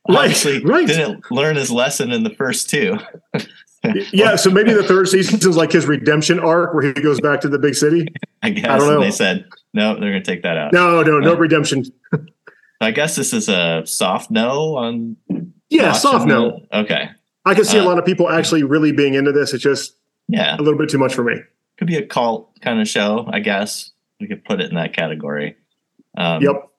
right, 0.10 0.46
right. 0.64 0.88
didn't 0.88 1.30
learn 1.32 1.56
his 1.56 1.72
lesson 1.72 2.12
in 2.12 2.24
the 2.24 2.30
first 2.32 2.70
two. 2.70 2.98
yeah, 4.12 4.36
so 4.36 4.50
maybe 4.50 4.74
the 4.74 4.84
third 4.84 5.08
season 5.08 5.40
is 5.40 5.58
like 5.58 5.72
his 5.72 5.86
redemption 5.86 6.40
arc 6.40 6.74
where 6.74 6.84
he 6.84 6.94
goes 6.94 7.20
back 7.22 7.42
to 7.42 7.50
the 7.50 7.60
big 7.60 7.76
city. 7.76 8.08
I 8.44 8.50
guess. 8.50 8.66
I 8.66 8.78
don't 8.78 8.88
know. 8.88 9.02
They 9.02 9.12
said 9.12 9.46
no, 9.74 9.94
they're 9.94 10.12
going 10.12 10.24
to 10.24 10.32
take 10.32 10.44
that 10.44 10.58
out. 10.58 10.74
No, 10.74 11.02
no, 11.04 11.20
no 11.20 11.34
uh, 11.34 11.38
redemption. 11.38 11.86
I 12.82 12.92
guess 12.92 13.16
this 13.16 13.34
is 13.34 13.48
a 13.48 13.84
soft 13.86 14.32
no 14.32 14.76
on. 14.78 15.18
Yeah, 15.70 15.92
soft 15.94 16.28
no. 16.28 16.66
Okay. 16.74 17.10
I 17.46 17.54
can 17.54 17.66
see 17.66 17.80
uh, 17.80 17.84
a 17.84 17.86
lot 17.86 17.98
of 17.98 18.06
people 18.06 18.30
actually 18.30 18.64
really 18.64 18.92
being 18.92 19.14
into 19.14 19.32
this. 19.32 19.54
It's 19.54 19.64
just 19.64 19.96
yeah 20.28 20.56
a 20.56 20.62
little 20.62 20.78
bit 20.78 20.90
too 20.90 20.98
much 20.98 21.14
for 21.14 21.24
me. 21.24 21.36
Could 21.78 21.88
be 21.88 21.98
a 21.98 22.06
cult 22.06 22.50
kind 22.62 22.80
of 22.80 22.88
show, 22.88 23.28
I 23.32 23.40
guess 23.40 23.92
we 24.22 24.28
could 24.28 24.46
put 24.46 24.62
it 24.62 24.70
in 24.70 24.76
that 24.76 24.96
category. 24.96 25.58
Um, 26.16 26.42
yep. 26.42 26.70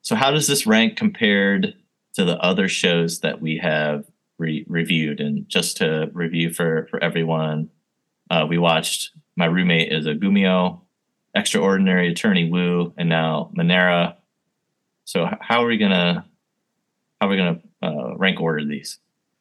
So, 0.00 0.16
how 0.16 0.32
does 0.32 0.48
this 0.48 0.66
rank 0.66 0.96
compared 0.96 1.74
to 2.14 2.24
the 2.24 2.38
other 2.38 2.68
shows 2.68 3.20
that 3.20 3.40
we 3.40 3.58
have 3.58 4.04
re- 4.38 4.64
reviewed? 4.68 5.20
And 5.20 5.48
just 5.48 5.76
to 5.78 6.10
review 6.12 6.52
for 6.52 6.86
for 6.90 7.02
everyone, 7.02 7.70
uh, 8.30 8.46
we 8.48 8.58
watched 8.58 9.10
My 9.36 9.46
Roommate 9.46 9.92
is 9.92 10.06
a 10.06 10.14
Gumiho, 10.14 10.80
Extraordinary 11.34 12.08
Attorney 12.10 12.50
Woo, 12.50 12.92
and 12.96 13.08
now 13.08 13.50
Manara. 13.54 14.16
So, 15.04 15.28
how 15.40 15.62
are 15.62 15.66
we 15.66 15.78
gonna 15.78 16.24
how 17.20 17.26
are 17.26 17.30
we 17.30 17.36
gonna 17.36 17.60
uh, 17.82 18.16
rank 18.16 18.40
order 18.40 18.64
these? 18.64 18.98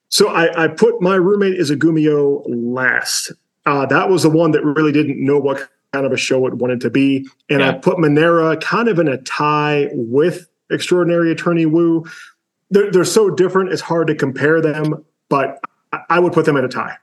So, 0.09 0.29
I, 0.29 0.65
I 0.65 0.67
put 0.67 1.01
My 1.01 1.15
Roommate 1.15 1.55
is 1.55 1.69
a 1.69 1.75
Gumiho 1.75 2.43
last. 2.47 3.31
Uh, 3.65 3.85
that 3.85 4.09
was 4.09 4.23
the 4.23 4.29
one 4.29 4.51
that 4.51 4.63
really 4.63 4.91
didn't 4.91 5.23
know 5.23 5.39
what 5.39 5.69
kind 5.93 6.05
of 6.05 6.11
a 6.11 6.17
show 6.17 6.47
it 6.47 6.55
wanted 6.55 6.81
to 6.81 6.89
be. 6.89 7.27
And 7.49 7.59
yeah. 7.59 7.69
I 7.69 7.73
put 7.73 7.99
Manara 7.99 8.57
kind 8.57 8.87
of 8.87 8.99
in 8.99 9.07
a 9.07 9.17
tie 9.17 9.89
with 9.91 10.47
Extraordinary 10.69 11.31
Attorney 11.31 11.65
Woo. 11.65 12.05
They're, 12.71 12.91
they're 12.91 13.05
so 13.05 13.29
different, 13.29 13.71
it's 13.71 13.81
hard 13.81 14.07
to 14.07 14.15
compare 14.15 14.61
them, 14.61 15.05
but 15.29 15.59
I 16.09 16.19
would 16.19 16.33
put 16.33 16.45
them 16.45 16.57
at 16.57 16.63
a 16.63 16.69
tie. 16.69 16.97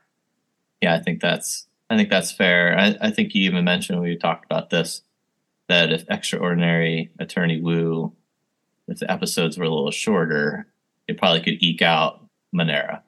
Yeah, 0.81 0.95
I 0.95 0.99
think 0.99 1.21
that's 1.21 1.67
I 1.89 1.97
think 1.97 2.09
that's 2.09 2.31
fair. 2.31 2.77
I, 2.77 2.95
I 3.01 3.11
think 3.11 3.33
you 3.33 3.43
even 3.43 3.63
mentioned 3.63 3.99
when 3.99 4.09
we 4.09 4.15
talked 4.15 4.45
about 4.45 4.69
this 4.69 5.01
that 5.67 5.91
if 5.91 6.05
Extraordinary 6.09 7.11
Attorney 7.19 7.61
Woo, 7.61 8.13
if 8.87 8.99
the 8.99 9.11
episodes 9.11 9.57
were 9.57 9.65
a 9.65 9.69
little 9.69 9.91
shorter, 9.91 10.67
it 11.07 11.17
probably 11.17 11.41
could 11.41 11.61
eke 11.61 11.81
out 11.81 12.25
Manara. 12.51 13.03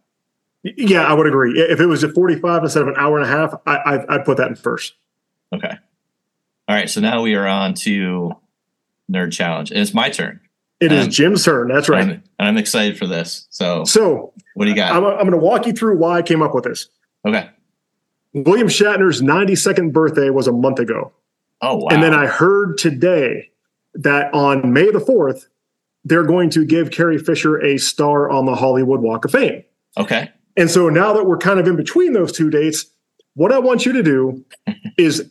Yeah, 0.64 1.04
I 1.04 1.14
would 1.14 1.26
agree. 1.26 1.60
If 1.60 1.80
it 1.80 1.88
was 1.88 2.04
at 2.04 2.14
45 2.14 2.64
instead 2.64 2.84
of 2.84 2.88
an 2.88 2.96
hour 2.98 3.18
and 3.18 3.26
a 3.26 3.30
half, 3.30 3.56
I, 3.66 3.78
I, 3.78 4.16
I'd 4.16 4.26
put 4.26 4.38
that 4.38 4.48
in 4.48 4.56
first. 4.56 4.94
Okay. 5.54 5.76
All 6.68 6.76
right. 6.76 6.90
So 6.90 7.02
now 7.02 7.24
we 7.24 7.34
are 7.34 7.48
on 7.48 7.74
to 7.76 8.34
Nerd 9.12 9.34
Challenge. 9.34 9.72
And 9.72 9.80
it's 9.80 9.94
my 9.94 10.10
turn. 10.10 10.40
It 10.82 10.92
is 10.92 11.08
Jim's 11.08 11.46
turn. 11.46 11.68
That's 11.68 11.88
right. 11.88 12.02
And 12.02 12.12
I'm, 12.12 12.24
and 12.40 12.48
I'm, 12.50 12.58
excited 12.58 12.98
for 12.98 13.06
this. 13.06 13.46
So, 13.52 13.84
so 13.84 14.34
what 14.56 14.66
do 14.66 14.72
you 14.72 14.76
got? 14.76 14.92
I'm, 14.92 15.06
I'm 15.06 15.20
going 15.20 15.32
to 15.32 15.38
walk 15.38 15.68
you 15.68 15.74
through 15.74 15.98
why 15.98 16.18
I 16.18 16.22
came 16.24 16.42
up 16.42 16.56
with 16.56 16.64
this. 16.64 16.88
Okay. 17.26 17.48
William 18.34 18.68
Shatner's 18.68 19.22
92nd 19.22 19.94
birthday 19.94 20.32
was 20.32 20.48
a 20.48 20.52
month 20.52 20.80
ago. 20.80 21.12
Oh, 21.62 21.76
wow. 21.78 21.88
And 21.92 22.02
then 22.02 22.16
I 22.16 22.26
heard 22.26 22.80
today 22.80 23.52
that 23.94 24.34
on 24.34 24.74
May 24.74 24.90
the 24.90 25.00
4th, 25.00 25.46
they're 26.04 26.24
going 26.24 26.50
to 26.52 26.66
give 26.66 26.90
Carrie 26.90 27.20
Fisher 27.20 27.62
a 27.64 27.78
star 27.78 28.30
on 28.32 28.46
the 28.46 28.56
Hollywood 28.56 29.02
Walk 29.02 29.26
of 29.26 29.32
Fame. 29.32 29.64
Okay. 29.98 30.32
And 30.58 30.70
so 30.70 30.90
now 30.90 31.14
that 31.14 31.26
we're 31.26 31.38
kind 31.38 31.60
of 31.60 31.68
in 31.68 31.76
between 31.76 32.14
those 32.14 32.32
two 32.32 32.50
dates, 32.50 32.86
what 33.36 33.52
I 33.52 33.60
want 33.60 33.86
you 33.86 33.94
to 33.94 34.02
do 34.02 34.44
is 34.98 35.30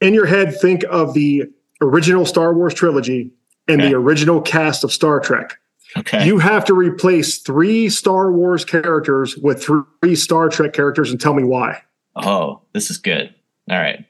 in 0.00 0.12
your 0.12 0.26
head 0.26 0.54
think 0.60 0.84
of 0.90 1.14
the 1.14 1.44
original 1.80 2.26
Star 2.26 2.52
Wars 2.52 2.74
trilogy 2.74 3.30
and 3.68 3.80
okay. 3.80 3.90
the 3.90 3.96
original 3.96 4.40
cast 4.40 4.84
of 4.84 4.92
Star 4.92 5.20
Trek. 5.20 5.58
Okay. 5.96 6.24
You 6.24 6.38
have 6.38 6.64
to 6.66 6.74
replace 6.74 7.38
three 7.38 7.88
Star 7.88 8.30
Wars 8.30 8.64
characters 8.64 9.36
with 9.36 9.64
three 9.64 10.14
Star 10.14 10.48
Trek 10.48 10.72
characters 10.72 11.10
and 11.10 11.20
tell 11.20 11.34
me 11.34 11.42
why. 11.42 11.82
Oh, 12.14 12.62
this 12.72 12.90
is 12.90 12.98
good. 12.98 13.34
All 13.68 13.78
right. 13.78 14.04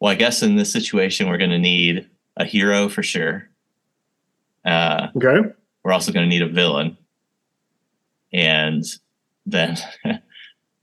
Well, 0.00 0.10
I 0.10 0.16
guess 0.16 0.42
in 0.42 0.56
this 0.56 0.72
situation, 0.72 1.28
we're 1.28 1.38
going 1.38 1.50
to 1.50 1.58
need 1.58 2.08
a 2.36 2.44
hero 2.44 2.88
for 2.88 3.02
sure. 3.02 3.48
Uh, 4.64 5.08
okay. 5.16 5.48
we're 5.84 5.92
also 5.92 6.12
going 6.12 6.28
to 6.28 6.28
need 6.28 6.42
a 6.42 6.48
villain, 6.48 6.96
and 8.32 8.84
then 9.44 9.76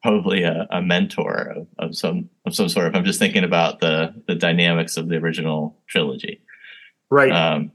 probably 0.04 0.44
a, 0.44 0.68
a 0.70 0.82
mentor 0.82 1.54
of, 1.56 1.68
of, 1.80 1.96
some 1.96 2.30
of 2.46 2.56
some 2.56 2.70
sort. 2.70 2.88
If 2.88 2.96
I'm 2.96 3.06
just 3.06 3.20
thinking 3.20 3.44
about 3.44 3.80
the 3.80 4.14
the 4.28 4.36
dynamics 4.36 4.98
of 4.98 5.08
the 5.08 5.18
original 5.18 5.78
trilogy, 5.88 6.42
right? 7.10 7.32
Um, 7.32 7.72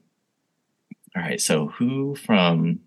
all 1.16 1.22
right. 1.22 1.40
So 1.40 1.68
who 1.68 2.16
from 2.16 2.80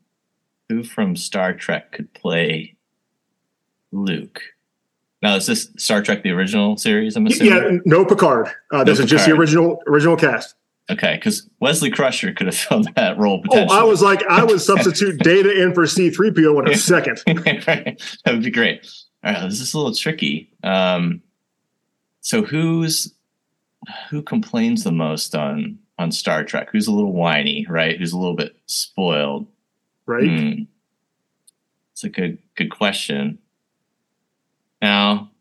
who 0.70 0.84
from 0.84 1.16
Star 1.16 1.54
Trek 1.54 1.92
could 1.92 2.14
play 2.14 2.76
Luke? 3.92 4.42
Now 5.22 5.36
is 5.36 5.48
this 5.48 5.72
Star 5.78 6.02
Trek 6.02 6.24
the 6.24 6.32
original 6.32 6.78
series? 6.78 7.16
I'm 7.16 7.26
assuming. 7.26 7.54
Yeah, 7.54 7.80
no 7.86 8.06
Picard. 8.06 8.50
Uh, 8.72 8.84
this 8.84 9.00
no 9.00 9.06
is 9.06 9.10
just 9.10 9.26
the 9.26 9.34
original 9.34 9.82
original 9.88 10.16
cast. 10.16 10.56
Okay, 10.90 11.16
because 11.16 11.50
Wesley 11.60 11.90
Crusher 11.90 12.32
could 12.32 12.48
have 12.48 12.56
filled 12.58 12.94
that 12.96 13.18
role 13.18 13.42
potentially. 13.42 13.78
Oh, 13.78 13.82
I 13.82 13.84
was 13.84 14.02
like, 14.02 14.24
I 14.30 14.44
would 14.44 14.62
substitute 14.62 15.20
Data 15.24 15.62
in 15.62 15.74
for 15.74 15.84
C3PO 15.84 16.66
in 16.66 16.72
a 16.72 16.78
second. 16.78 17.22
that 17.26 17.98
would 18.26 18.44
be 18.44 18.52
great. 18.52 18.88
All 19.24 19.34
right, 19.34 19.44
this 19.50 19.60
is 19.60 19.74
a 19.74 19.78
little 19.78 19.94
tricky. 19.94 20.54
Um, 20.64 21.22
so 22.22 22.44
who's 22.44 23.14
who 24.10 24.22
complains 24.22 24.84
the 24.84 24.92
most 24.92 25.36
on 25.36 25.80
on 25.98 26.12
Star 26.12 26.44
Trek? 26.44 26.70
Who's 26.72 26.88
a 26.88 26.92
little 26.92 27.14
whiny, 27.14 27.66
right? 27.70 27.98
Who's 27.98 28.14
a 28.14 28.18
little 28.18 28.36
bit 28.36 28.56
spoiled? 28.66 29.48
Right. 30.06 30.28
Hmm. 30.28 30.64
It's 31.94 32.04
a 32.04 32.10
good 32.10 32.38
good 32.56 32.70
question. 32.70 33.40
Now, 34.82 35.32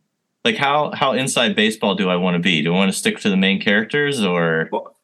like 0.44 0.56
how 0.56 0.92
how 0.92 1.12
inside 1.12 1.54
baseball 1.54 1.94
do 1.94 2.08
I 2.08 2.16
want 2.16 2.34
to 2.34 2.40
be? 2.40 2.62
Do 2.62 2.72
I 2.72 2.76
want 2.76 2.90
to 2.90 2.96
stick 2.96 3.18
to 3.20 3.30
the 3.30 3.36
main 3.36 3.60
characters 3.60 4.22
or 4.22 4.68
well, 4.72 4.96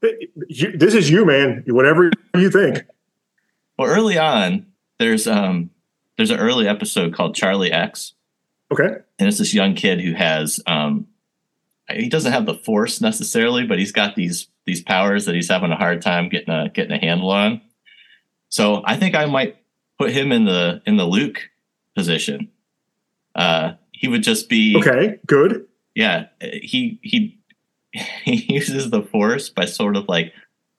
you, 0.49 0.77
this 0.77 0.95
is 0.95 1.11
you, 1.11 1.25
man. 1.25 1.65
Whatever 1.67 2.11
you 2.35 2.51
think. 2.51 2.85
Well, 3.79 3.91
early 3.91 4.17
on, 4.19 4.67
there's 4.99 5.27
um 5.27 5.71
there's 6.17 6.31
an 6.31 6.39
early 6.39 6.69
episode 6.69 7.15
called 7.15 7.35
Charlie 7.35 7.73
X. 7.73 8.15
Okay. 8.71 8.97
And 9.19 9.29
it's 9.29 9.39
this 9.39 9.53
young 9.53 9.75
kid 9.75 10.01
who 10.01 10.15
has 10.15 10.61
um 10.67 11.09
he 11.91 12.09
doesn't 12.09 12.33
have 12.33 12.47
the 12.47 12.55
force 12.55 13.01
necessarily, 13.01 13.67
but 13.67 13.79
he's 13.79 13.93
got 13.93 14.15
these 14.15 14.47
these 14.67 14.83
powers 14.83 15.25
that 15.27 15.35
he's 15.35 15.49
having 15.49 15.71
a 15.71 15.77
hard 15.77 16.03
time 16.03 16.29
getting 16.29 16.53
a 16.55 16.69
getting 16.69 16.93
a 16.93 16.99
handle 16.99 17.31
on. 17.31 17.61
So 18.49 18.83
I 18.85 18.97
think 18.97 19.15
I 19.15 19.27
might 19.27 19.57
put 19.99 20.11
him 20.11 20.33
in 20.33 20.45
the 20.45 20.83
in 20.87 20.97
the 20.97 21.07
Luke 21.07 21.49
position. 21.95 22.51
Uh 23.35 23.73
he 23.93 24.09
would 24.09 24.23
just 24.23 24.49
be 24.49 24.77
Okay, 24.77 25.19
good. 25.27 25.67
Yeah, 25.95 26.27
he 26.41 26.99
he 27.03 27.39
he 28.25 28.55
uses 28.55 28.91
the 28.91 29.03
force 29.03 29.49
by 29.49 29.65
sort 29.65 29.97
of 29.97 30.09
like 30.09 30.33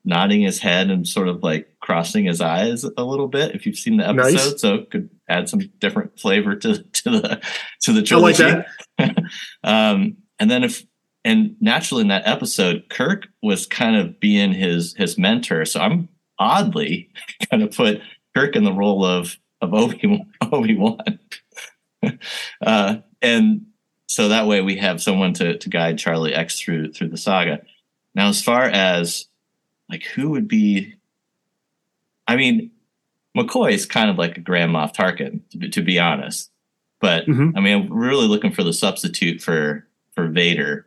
nodding 0.06 0.42
his 0.42 0.60
head 0.60 0.90
and 0.90 1.08
sort 1.08 1.28
of 1.28 1.42
like 1.44 1.68
crossing 1.80 2.26
his 2.26 2.42
eyes 2.42 2.84
a 2.84 3.04
little 3.04 3.28
bit 3.28 3.56
if 3.56 3.66
you've 3.66 3.78
seen 3.78 3.98
the 3.98 4.08
episode 4.08 4.34
nice. 4.34 4.62
so 4.62 4.76
it 4.76 4.92
could 4.92 5.10
add 5.30 5.48
some 5.48 5.62
different 5.80 6.20
flavor 6.20 6.56
to 6.56 6.84
to 6.84 7.10
the 7.10 7.42
to 7.82 7.94
the 7.94 8.02
trilogy 8.02 8.44
I 8.44 8.66
like 9.00 9.18
um 9.64 10.18
and 10.40 10.52
then 10.52 10.64
if 10.64 10.84
and 11.26 11.56
naturally 11.62 12.02
in 12.02 12.08
that 12.08 12.28
episode 12.28 12.84
kirk 12.90 13.28
was 13.42 13.66
kind 13.66 13.96
of 13.96 14.20
being 14.20 14.54
his 14.54 14.94
his 14.96 15.18
mentor 15.18 15.66
so 15.66 15.80
i'm 15.80 16.10
oddly 16.40 17.10
kind 17.50 17.64
of 17.64 17.76
put 17.76 18.02
kirk 18.36 18.56
in 18.56 18.64
the 18.64 18.74
role 18.74 19.06
of 19.06 19.38
of 19.62 19.74
obi 19.74 20.26
obi-wan 20.52 21.20
uh 22.66 22.98
and 23.22 23.66
so 24.14 24.28
that 24.28 24.46
way 24.46 24.62
we 24.62 24.76
have 24.78 25.02
someone 25.02 25.34
to 25.34 25.58
to 25.58 25.70
guide 25.70 25.98
Charlie 25.98 26.36
X 26.36 26.60
through 26.60 26.92
through 26.92 27.10
the 27.10 27.18
saga. 27.18 27.62
Now, 28.14 28.28
as 28.30 28.44
far 28.44 28.66
as 28.66 29.26
like 29.90 30.04
who 30.04 30.30
would 30.30 30.48
be, 30.48 30.94
I 32.28 32.36
mean, 32.36 32.70
McCoy 33.36 33.72
is 33.72 33.88
kind 33.88 34.12
of 34.12 34.20
like 34.20 34.38
a 34.38 34.42
Grand 34.42 34.72
Moff 34.72 34.94
Tarkin, 34.94 35.42
to 35.50 35.58
be, 35.58 35.70
to 35.70 35.82
be 35.82 35.98
honest. 35.98 36.52
But 37.02 37.26
mm-hmm. 37.26 37.58
I 37.58 37.60
mean, 37.60 37.82
I'm 37.82 37.92
really 37.92 38.28
looking 38.28 38.54
for 38.54 38.64
the 38.64 38.72
substitute 38.72 39.42
for 39.42 39.88
for 40.14 40.28
Vader. 40.28 40.86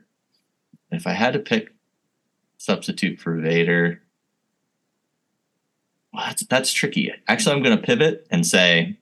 If 0.90 1.06
I 1.06 1.12
had 1.12 1.32
to 1.32 1.38
pick 1.38 1.74
substitute 2.58 3.20
for 3.20 3.36
Vader, 3.36 4.02
well, 6.12 6.24
that's 6.26 6.44
that's 6.46 6.72
tricky. 6.72 7.12
Actually, 7.28 7.56
I'm 7.56 7.62
going 7.62 7.76
to 7.76 7.82
pivot 7.82 8.26
and 8.30 8.46
say 8.46 8.98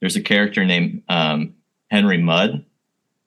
there's 0.00 0.16
a 0.16 0.22
character 0.22 0.64
named 0.64 1.02
um, 1.08 1.54
Henry 1.90 2.18
Mudd 2.18 2.64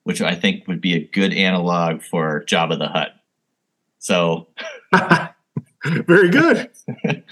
which 0.03 0.21
I 0.21 0.35
think 0.35 0.67
would 0.67 0.81
be 0.81 0.93
a 0.93 0.99
good 0.99 1.33
analog 1.33 2.01
for 2.01 2.43
Jabba 2.45 2.77
the 2.77 2.87
Hutt. 2.87 3.13
So, 3.99 4.47
very 6.07 6.29
good. 6.29 6.69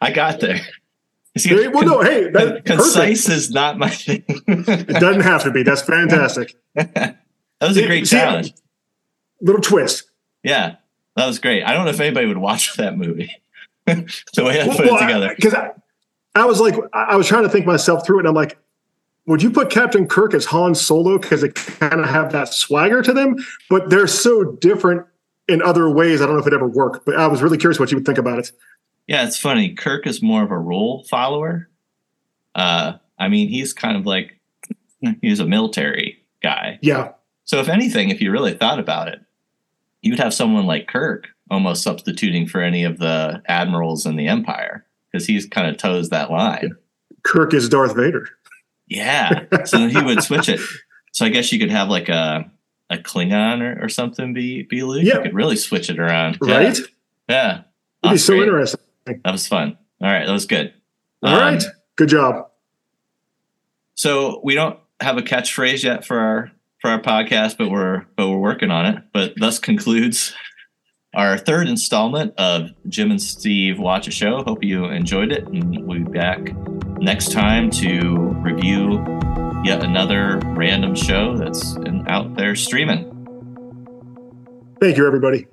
I 0.00 0.10
got 0.12 0.40
there. 0.40 0.60
See, 1.36 1.68
well, 1.68 1.84
no, 1.84 2.02
hey, 2.02 2.28
that, 2.30 2.64
concise 2.64 3.24
perfect. 3.24 3.36
is 3.38 3.50
not 3.50 3.78
my 3.78 3.88
thing. 3.88 4.24
it 4.26 5.00
doesn't 5.00 5.22
have 5.22 5.44
to 5.44 5.50
be. 5.50 5.62
That's 5.62 5.82
fantastic. 5.82 6.54
that 6.74 7.16
was 7.60 7.76
a 7.76 7.86
great 7.86 8.06
See, 8.06 8.16
challenge. 8.16 8.52
Little 9.42 9.60
twist. 9.60 10.04
Yeah, 10.42 10.76
that 11.16 11.26
was 11.26 11.38
great. 11.38 11.62
I 11.64 11.74
don't 11.74 11.84
know 11.84 11.90
if 11.90 12.00
anybody 12.00 12.26
would 12.26 12.38
watch 12.38 12.74
that 12.76 12.96
movie. 12.96 13.30
the 13.86 14.44
way 14.44 14.60
I 14.60 14.68
put 14.68 14.86
well, 14.86 14.96
it 14.96 15.00
together. 15.00 15.34
Because 15.34 15.54
I, 15.54 15.72
I, 16.34 16.44
was 16.44 16.60
like, 16.60 16.76
I 16.92 17.16
was 17.16 17.26
trying 17.26 17.42
to 17.42 17.48
think 17.48 17.66
myself 17.66 18.06
through 18.06 18.18
it, 18.18 18.20
and 18.20 18.28
I'm 18.28 18.34
like, 18.34 18.56
would 19.26 19.42
you 19.42 19.50
put 19.50 19.70
Captain 19.70 20.06
Kirk 20.06 20.34
as 20.34 20.46
Han 20.46 20.74
Solo 20.74 21.18
because 21.18 21.42
they 21.42 21.48
kind 21.50 22.00
of 22.00 22.08
have 22.08 22.32
that 22.32 22.48
swagger 22.48 23.02
to 23.02 23.12
them, 23.12 23.36
but 23.68 23.90
they're 23.90 24.06
so 24.06 24.44
different 24.44 25.06
in 25.48 25.62
other 25.62 25.88
ways. 25.90 26.20
I 26.20 26.26
don't 26.26 26.34
know 26.34 26.40
if 26.40 26.46
it 26.46 26.54
ever 26.54 26.66
work, 26.66 27.04
but 27.04 27.16
I 27.16 27.26
was 27.26 27.42
really 27.42 27.58
curious 27.58 27.78
what 27.78 27.90
you 27.90 27.96
would 27.96 28.06
think 28.06 28.18
about 28.18 28.38
it. 28.38 28.52
Yeah, 29.06 29.26
it's 29.26 29.38
funny. 29.38 29.74
Kirk 29.74 30.06
is 30.06 30.22
more 30.22 30.42
of 30.42 30.50
a 30.50 30.58
rule 30.58 31.04
follower. 31.04 31.68
Uh, 32.54 32.94
I 33.18 33.28
mean, 33.28 33.48
he's 33.48 33.72
kind 33.72 33.96
of 33.96 34.06
like 34.06 34.40
he's 35.22 35.40
a 35.40 35.46
military 35.46 36.22
guy. 36.42 36.78
Yeah. 36.82 37.12
So 37.44 37.58
if 37.60 37.68
anything, 37.68 38.10
if 38.10 38.20
you 38.20 38.30
really 38.30 38.54
thought 38.54 38.78
about 38.78 39.08
it, 39.08 39.20
you'd 40.02 40.18
have 40.18 40.34
someone 40.34 40.66
like 40.66 40.88
Kirk 40.88 41.28
almost 41.50 41.82
substituting 41.82 42.46
for 42.46 42.60
any 42.60 42.84
of 42.84 42.98
the 42.98 43.42
admirals 43.46 44.06
in 44.06 44.16
the 44.16 44.28
Empire 44.28 44.84
because 45.10 45.26
he's 45.26 45.46
kind 45.46 45.68
of 45.68 45.76
toes 45.76 46.10
that 46.10 46.30
line. 46.30 46.76
Kirk 47.22 47.54
is 47.54 47.68
Darth 47.68 47.96
Vader. 47.96 48.28
Yeah. 48.88 49.46
So 49.64 49.78
then 49.78 49.90
he 49.90 50.02
would 50.02 50.22
switch 50.22 50.48
it. 50.48 50.60
So 51.12 51.24
I 51.24 51.28
guess 51.28 51.52
you 51.52 51.58
could 51.58 51.70
have 51.70 51.88
like 51.88 52.08
a 52.08 52.50
a 52.90 52.98
Klingon 52.98 53.62
or, 53.62 53.84
or 53.84 53.88
something 53.88 54.34
be 54.34 54.62
be 54.62 54.82
Luke. 54.82 55.04
Yeah. 55.04 55.16
You 55.16 55.22
could 55.22 55.34
really 55.34 55.56
switch 55.56 55.88
it 55.88 55.98
around. 55.98 56.38
Right? 56.40 56.76
Yeah. 56.76 56.84
yeah. 57.28 57.62
It'd 58.04 58.14
be 58.14 58.18
so 58.18 58.34
great. 58.34 58.48
interesting. 58.48 58.80
That 59.06 59.32
was 59.32 59.46
fun. 59.46 59.78
All 60.00 60.08
right, 60.08 60.26
that 60.26 60.32
was 60.32 60.46
good. 60.46 60.74
All 61.22 61.34
um, 61.34 61.40
right. 61.40 61.64
Good 61.96 62.08
job. 62.08 62.48
So 63.94 64.40
we 64.42 64.54
don't 64.54 64.78
have 65.00 65.16
a 65.16 65.22
catchphrase 65.22 65.84
yet 65.84 66.04
for 66.04 66.18
our 66.18 66.52
for 66.82 66.90
our 66.90 67.00
podcast, 67.00 67.56
but 67.56 67.70
we're 67.70 68.04
but 68.16 68.28
we're 68.28 68.38
working 68.38 68.70
on 68.70 68.84
it. 68.84 69.02
But 69.14 69.34
thus 69.38 69.58
concludes 69.58 70.34
our 71.14 71.38
third 71.38 71.68
installment 71.68 72.34
of 72.36 72.70
Jim 72.88 73.10
and 73.10 73.22
Steve 73.22 73.78
Watch 73.78 74.08
a 74.08 74.10
Show. 74.10 74.42
Hope 74.42 74.62
you 74.64 74.86
enjoyed 74.86 75.32
it, 75.32 75.46
and 75.46 75.86
we'll 75.86 76.04
be 76.04 76.10
back 76.10 76.54
next 76.98 77.32
time 77.32 77.70
to 77.70 78.16
review 78.42 78.94
yet 79.64 79.84
another 79.84 80.40
random 80.44 80.94
show 80.94 81.36
that's 81.36 81.76
out 82.08 82.34
there 82.34 82.56
streaming. 82.56 83.08
Thank 84.80 84.96
you, 84.96 85.06
everybody. 85.06 85.46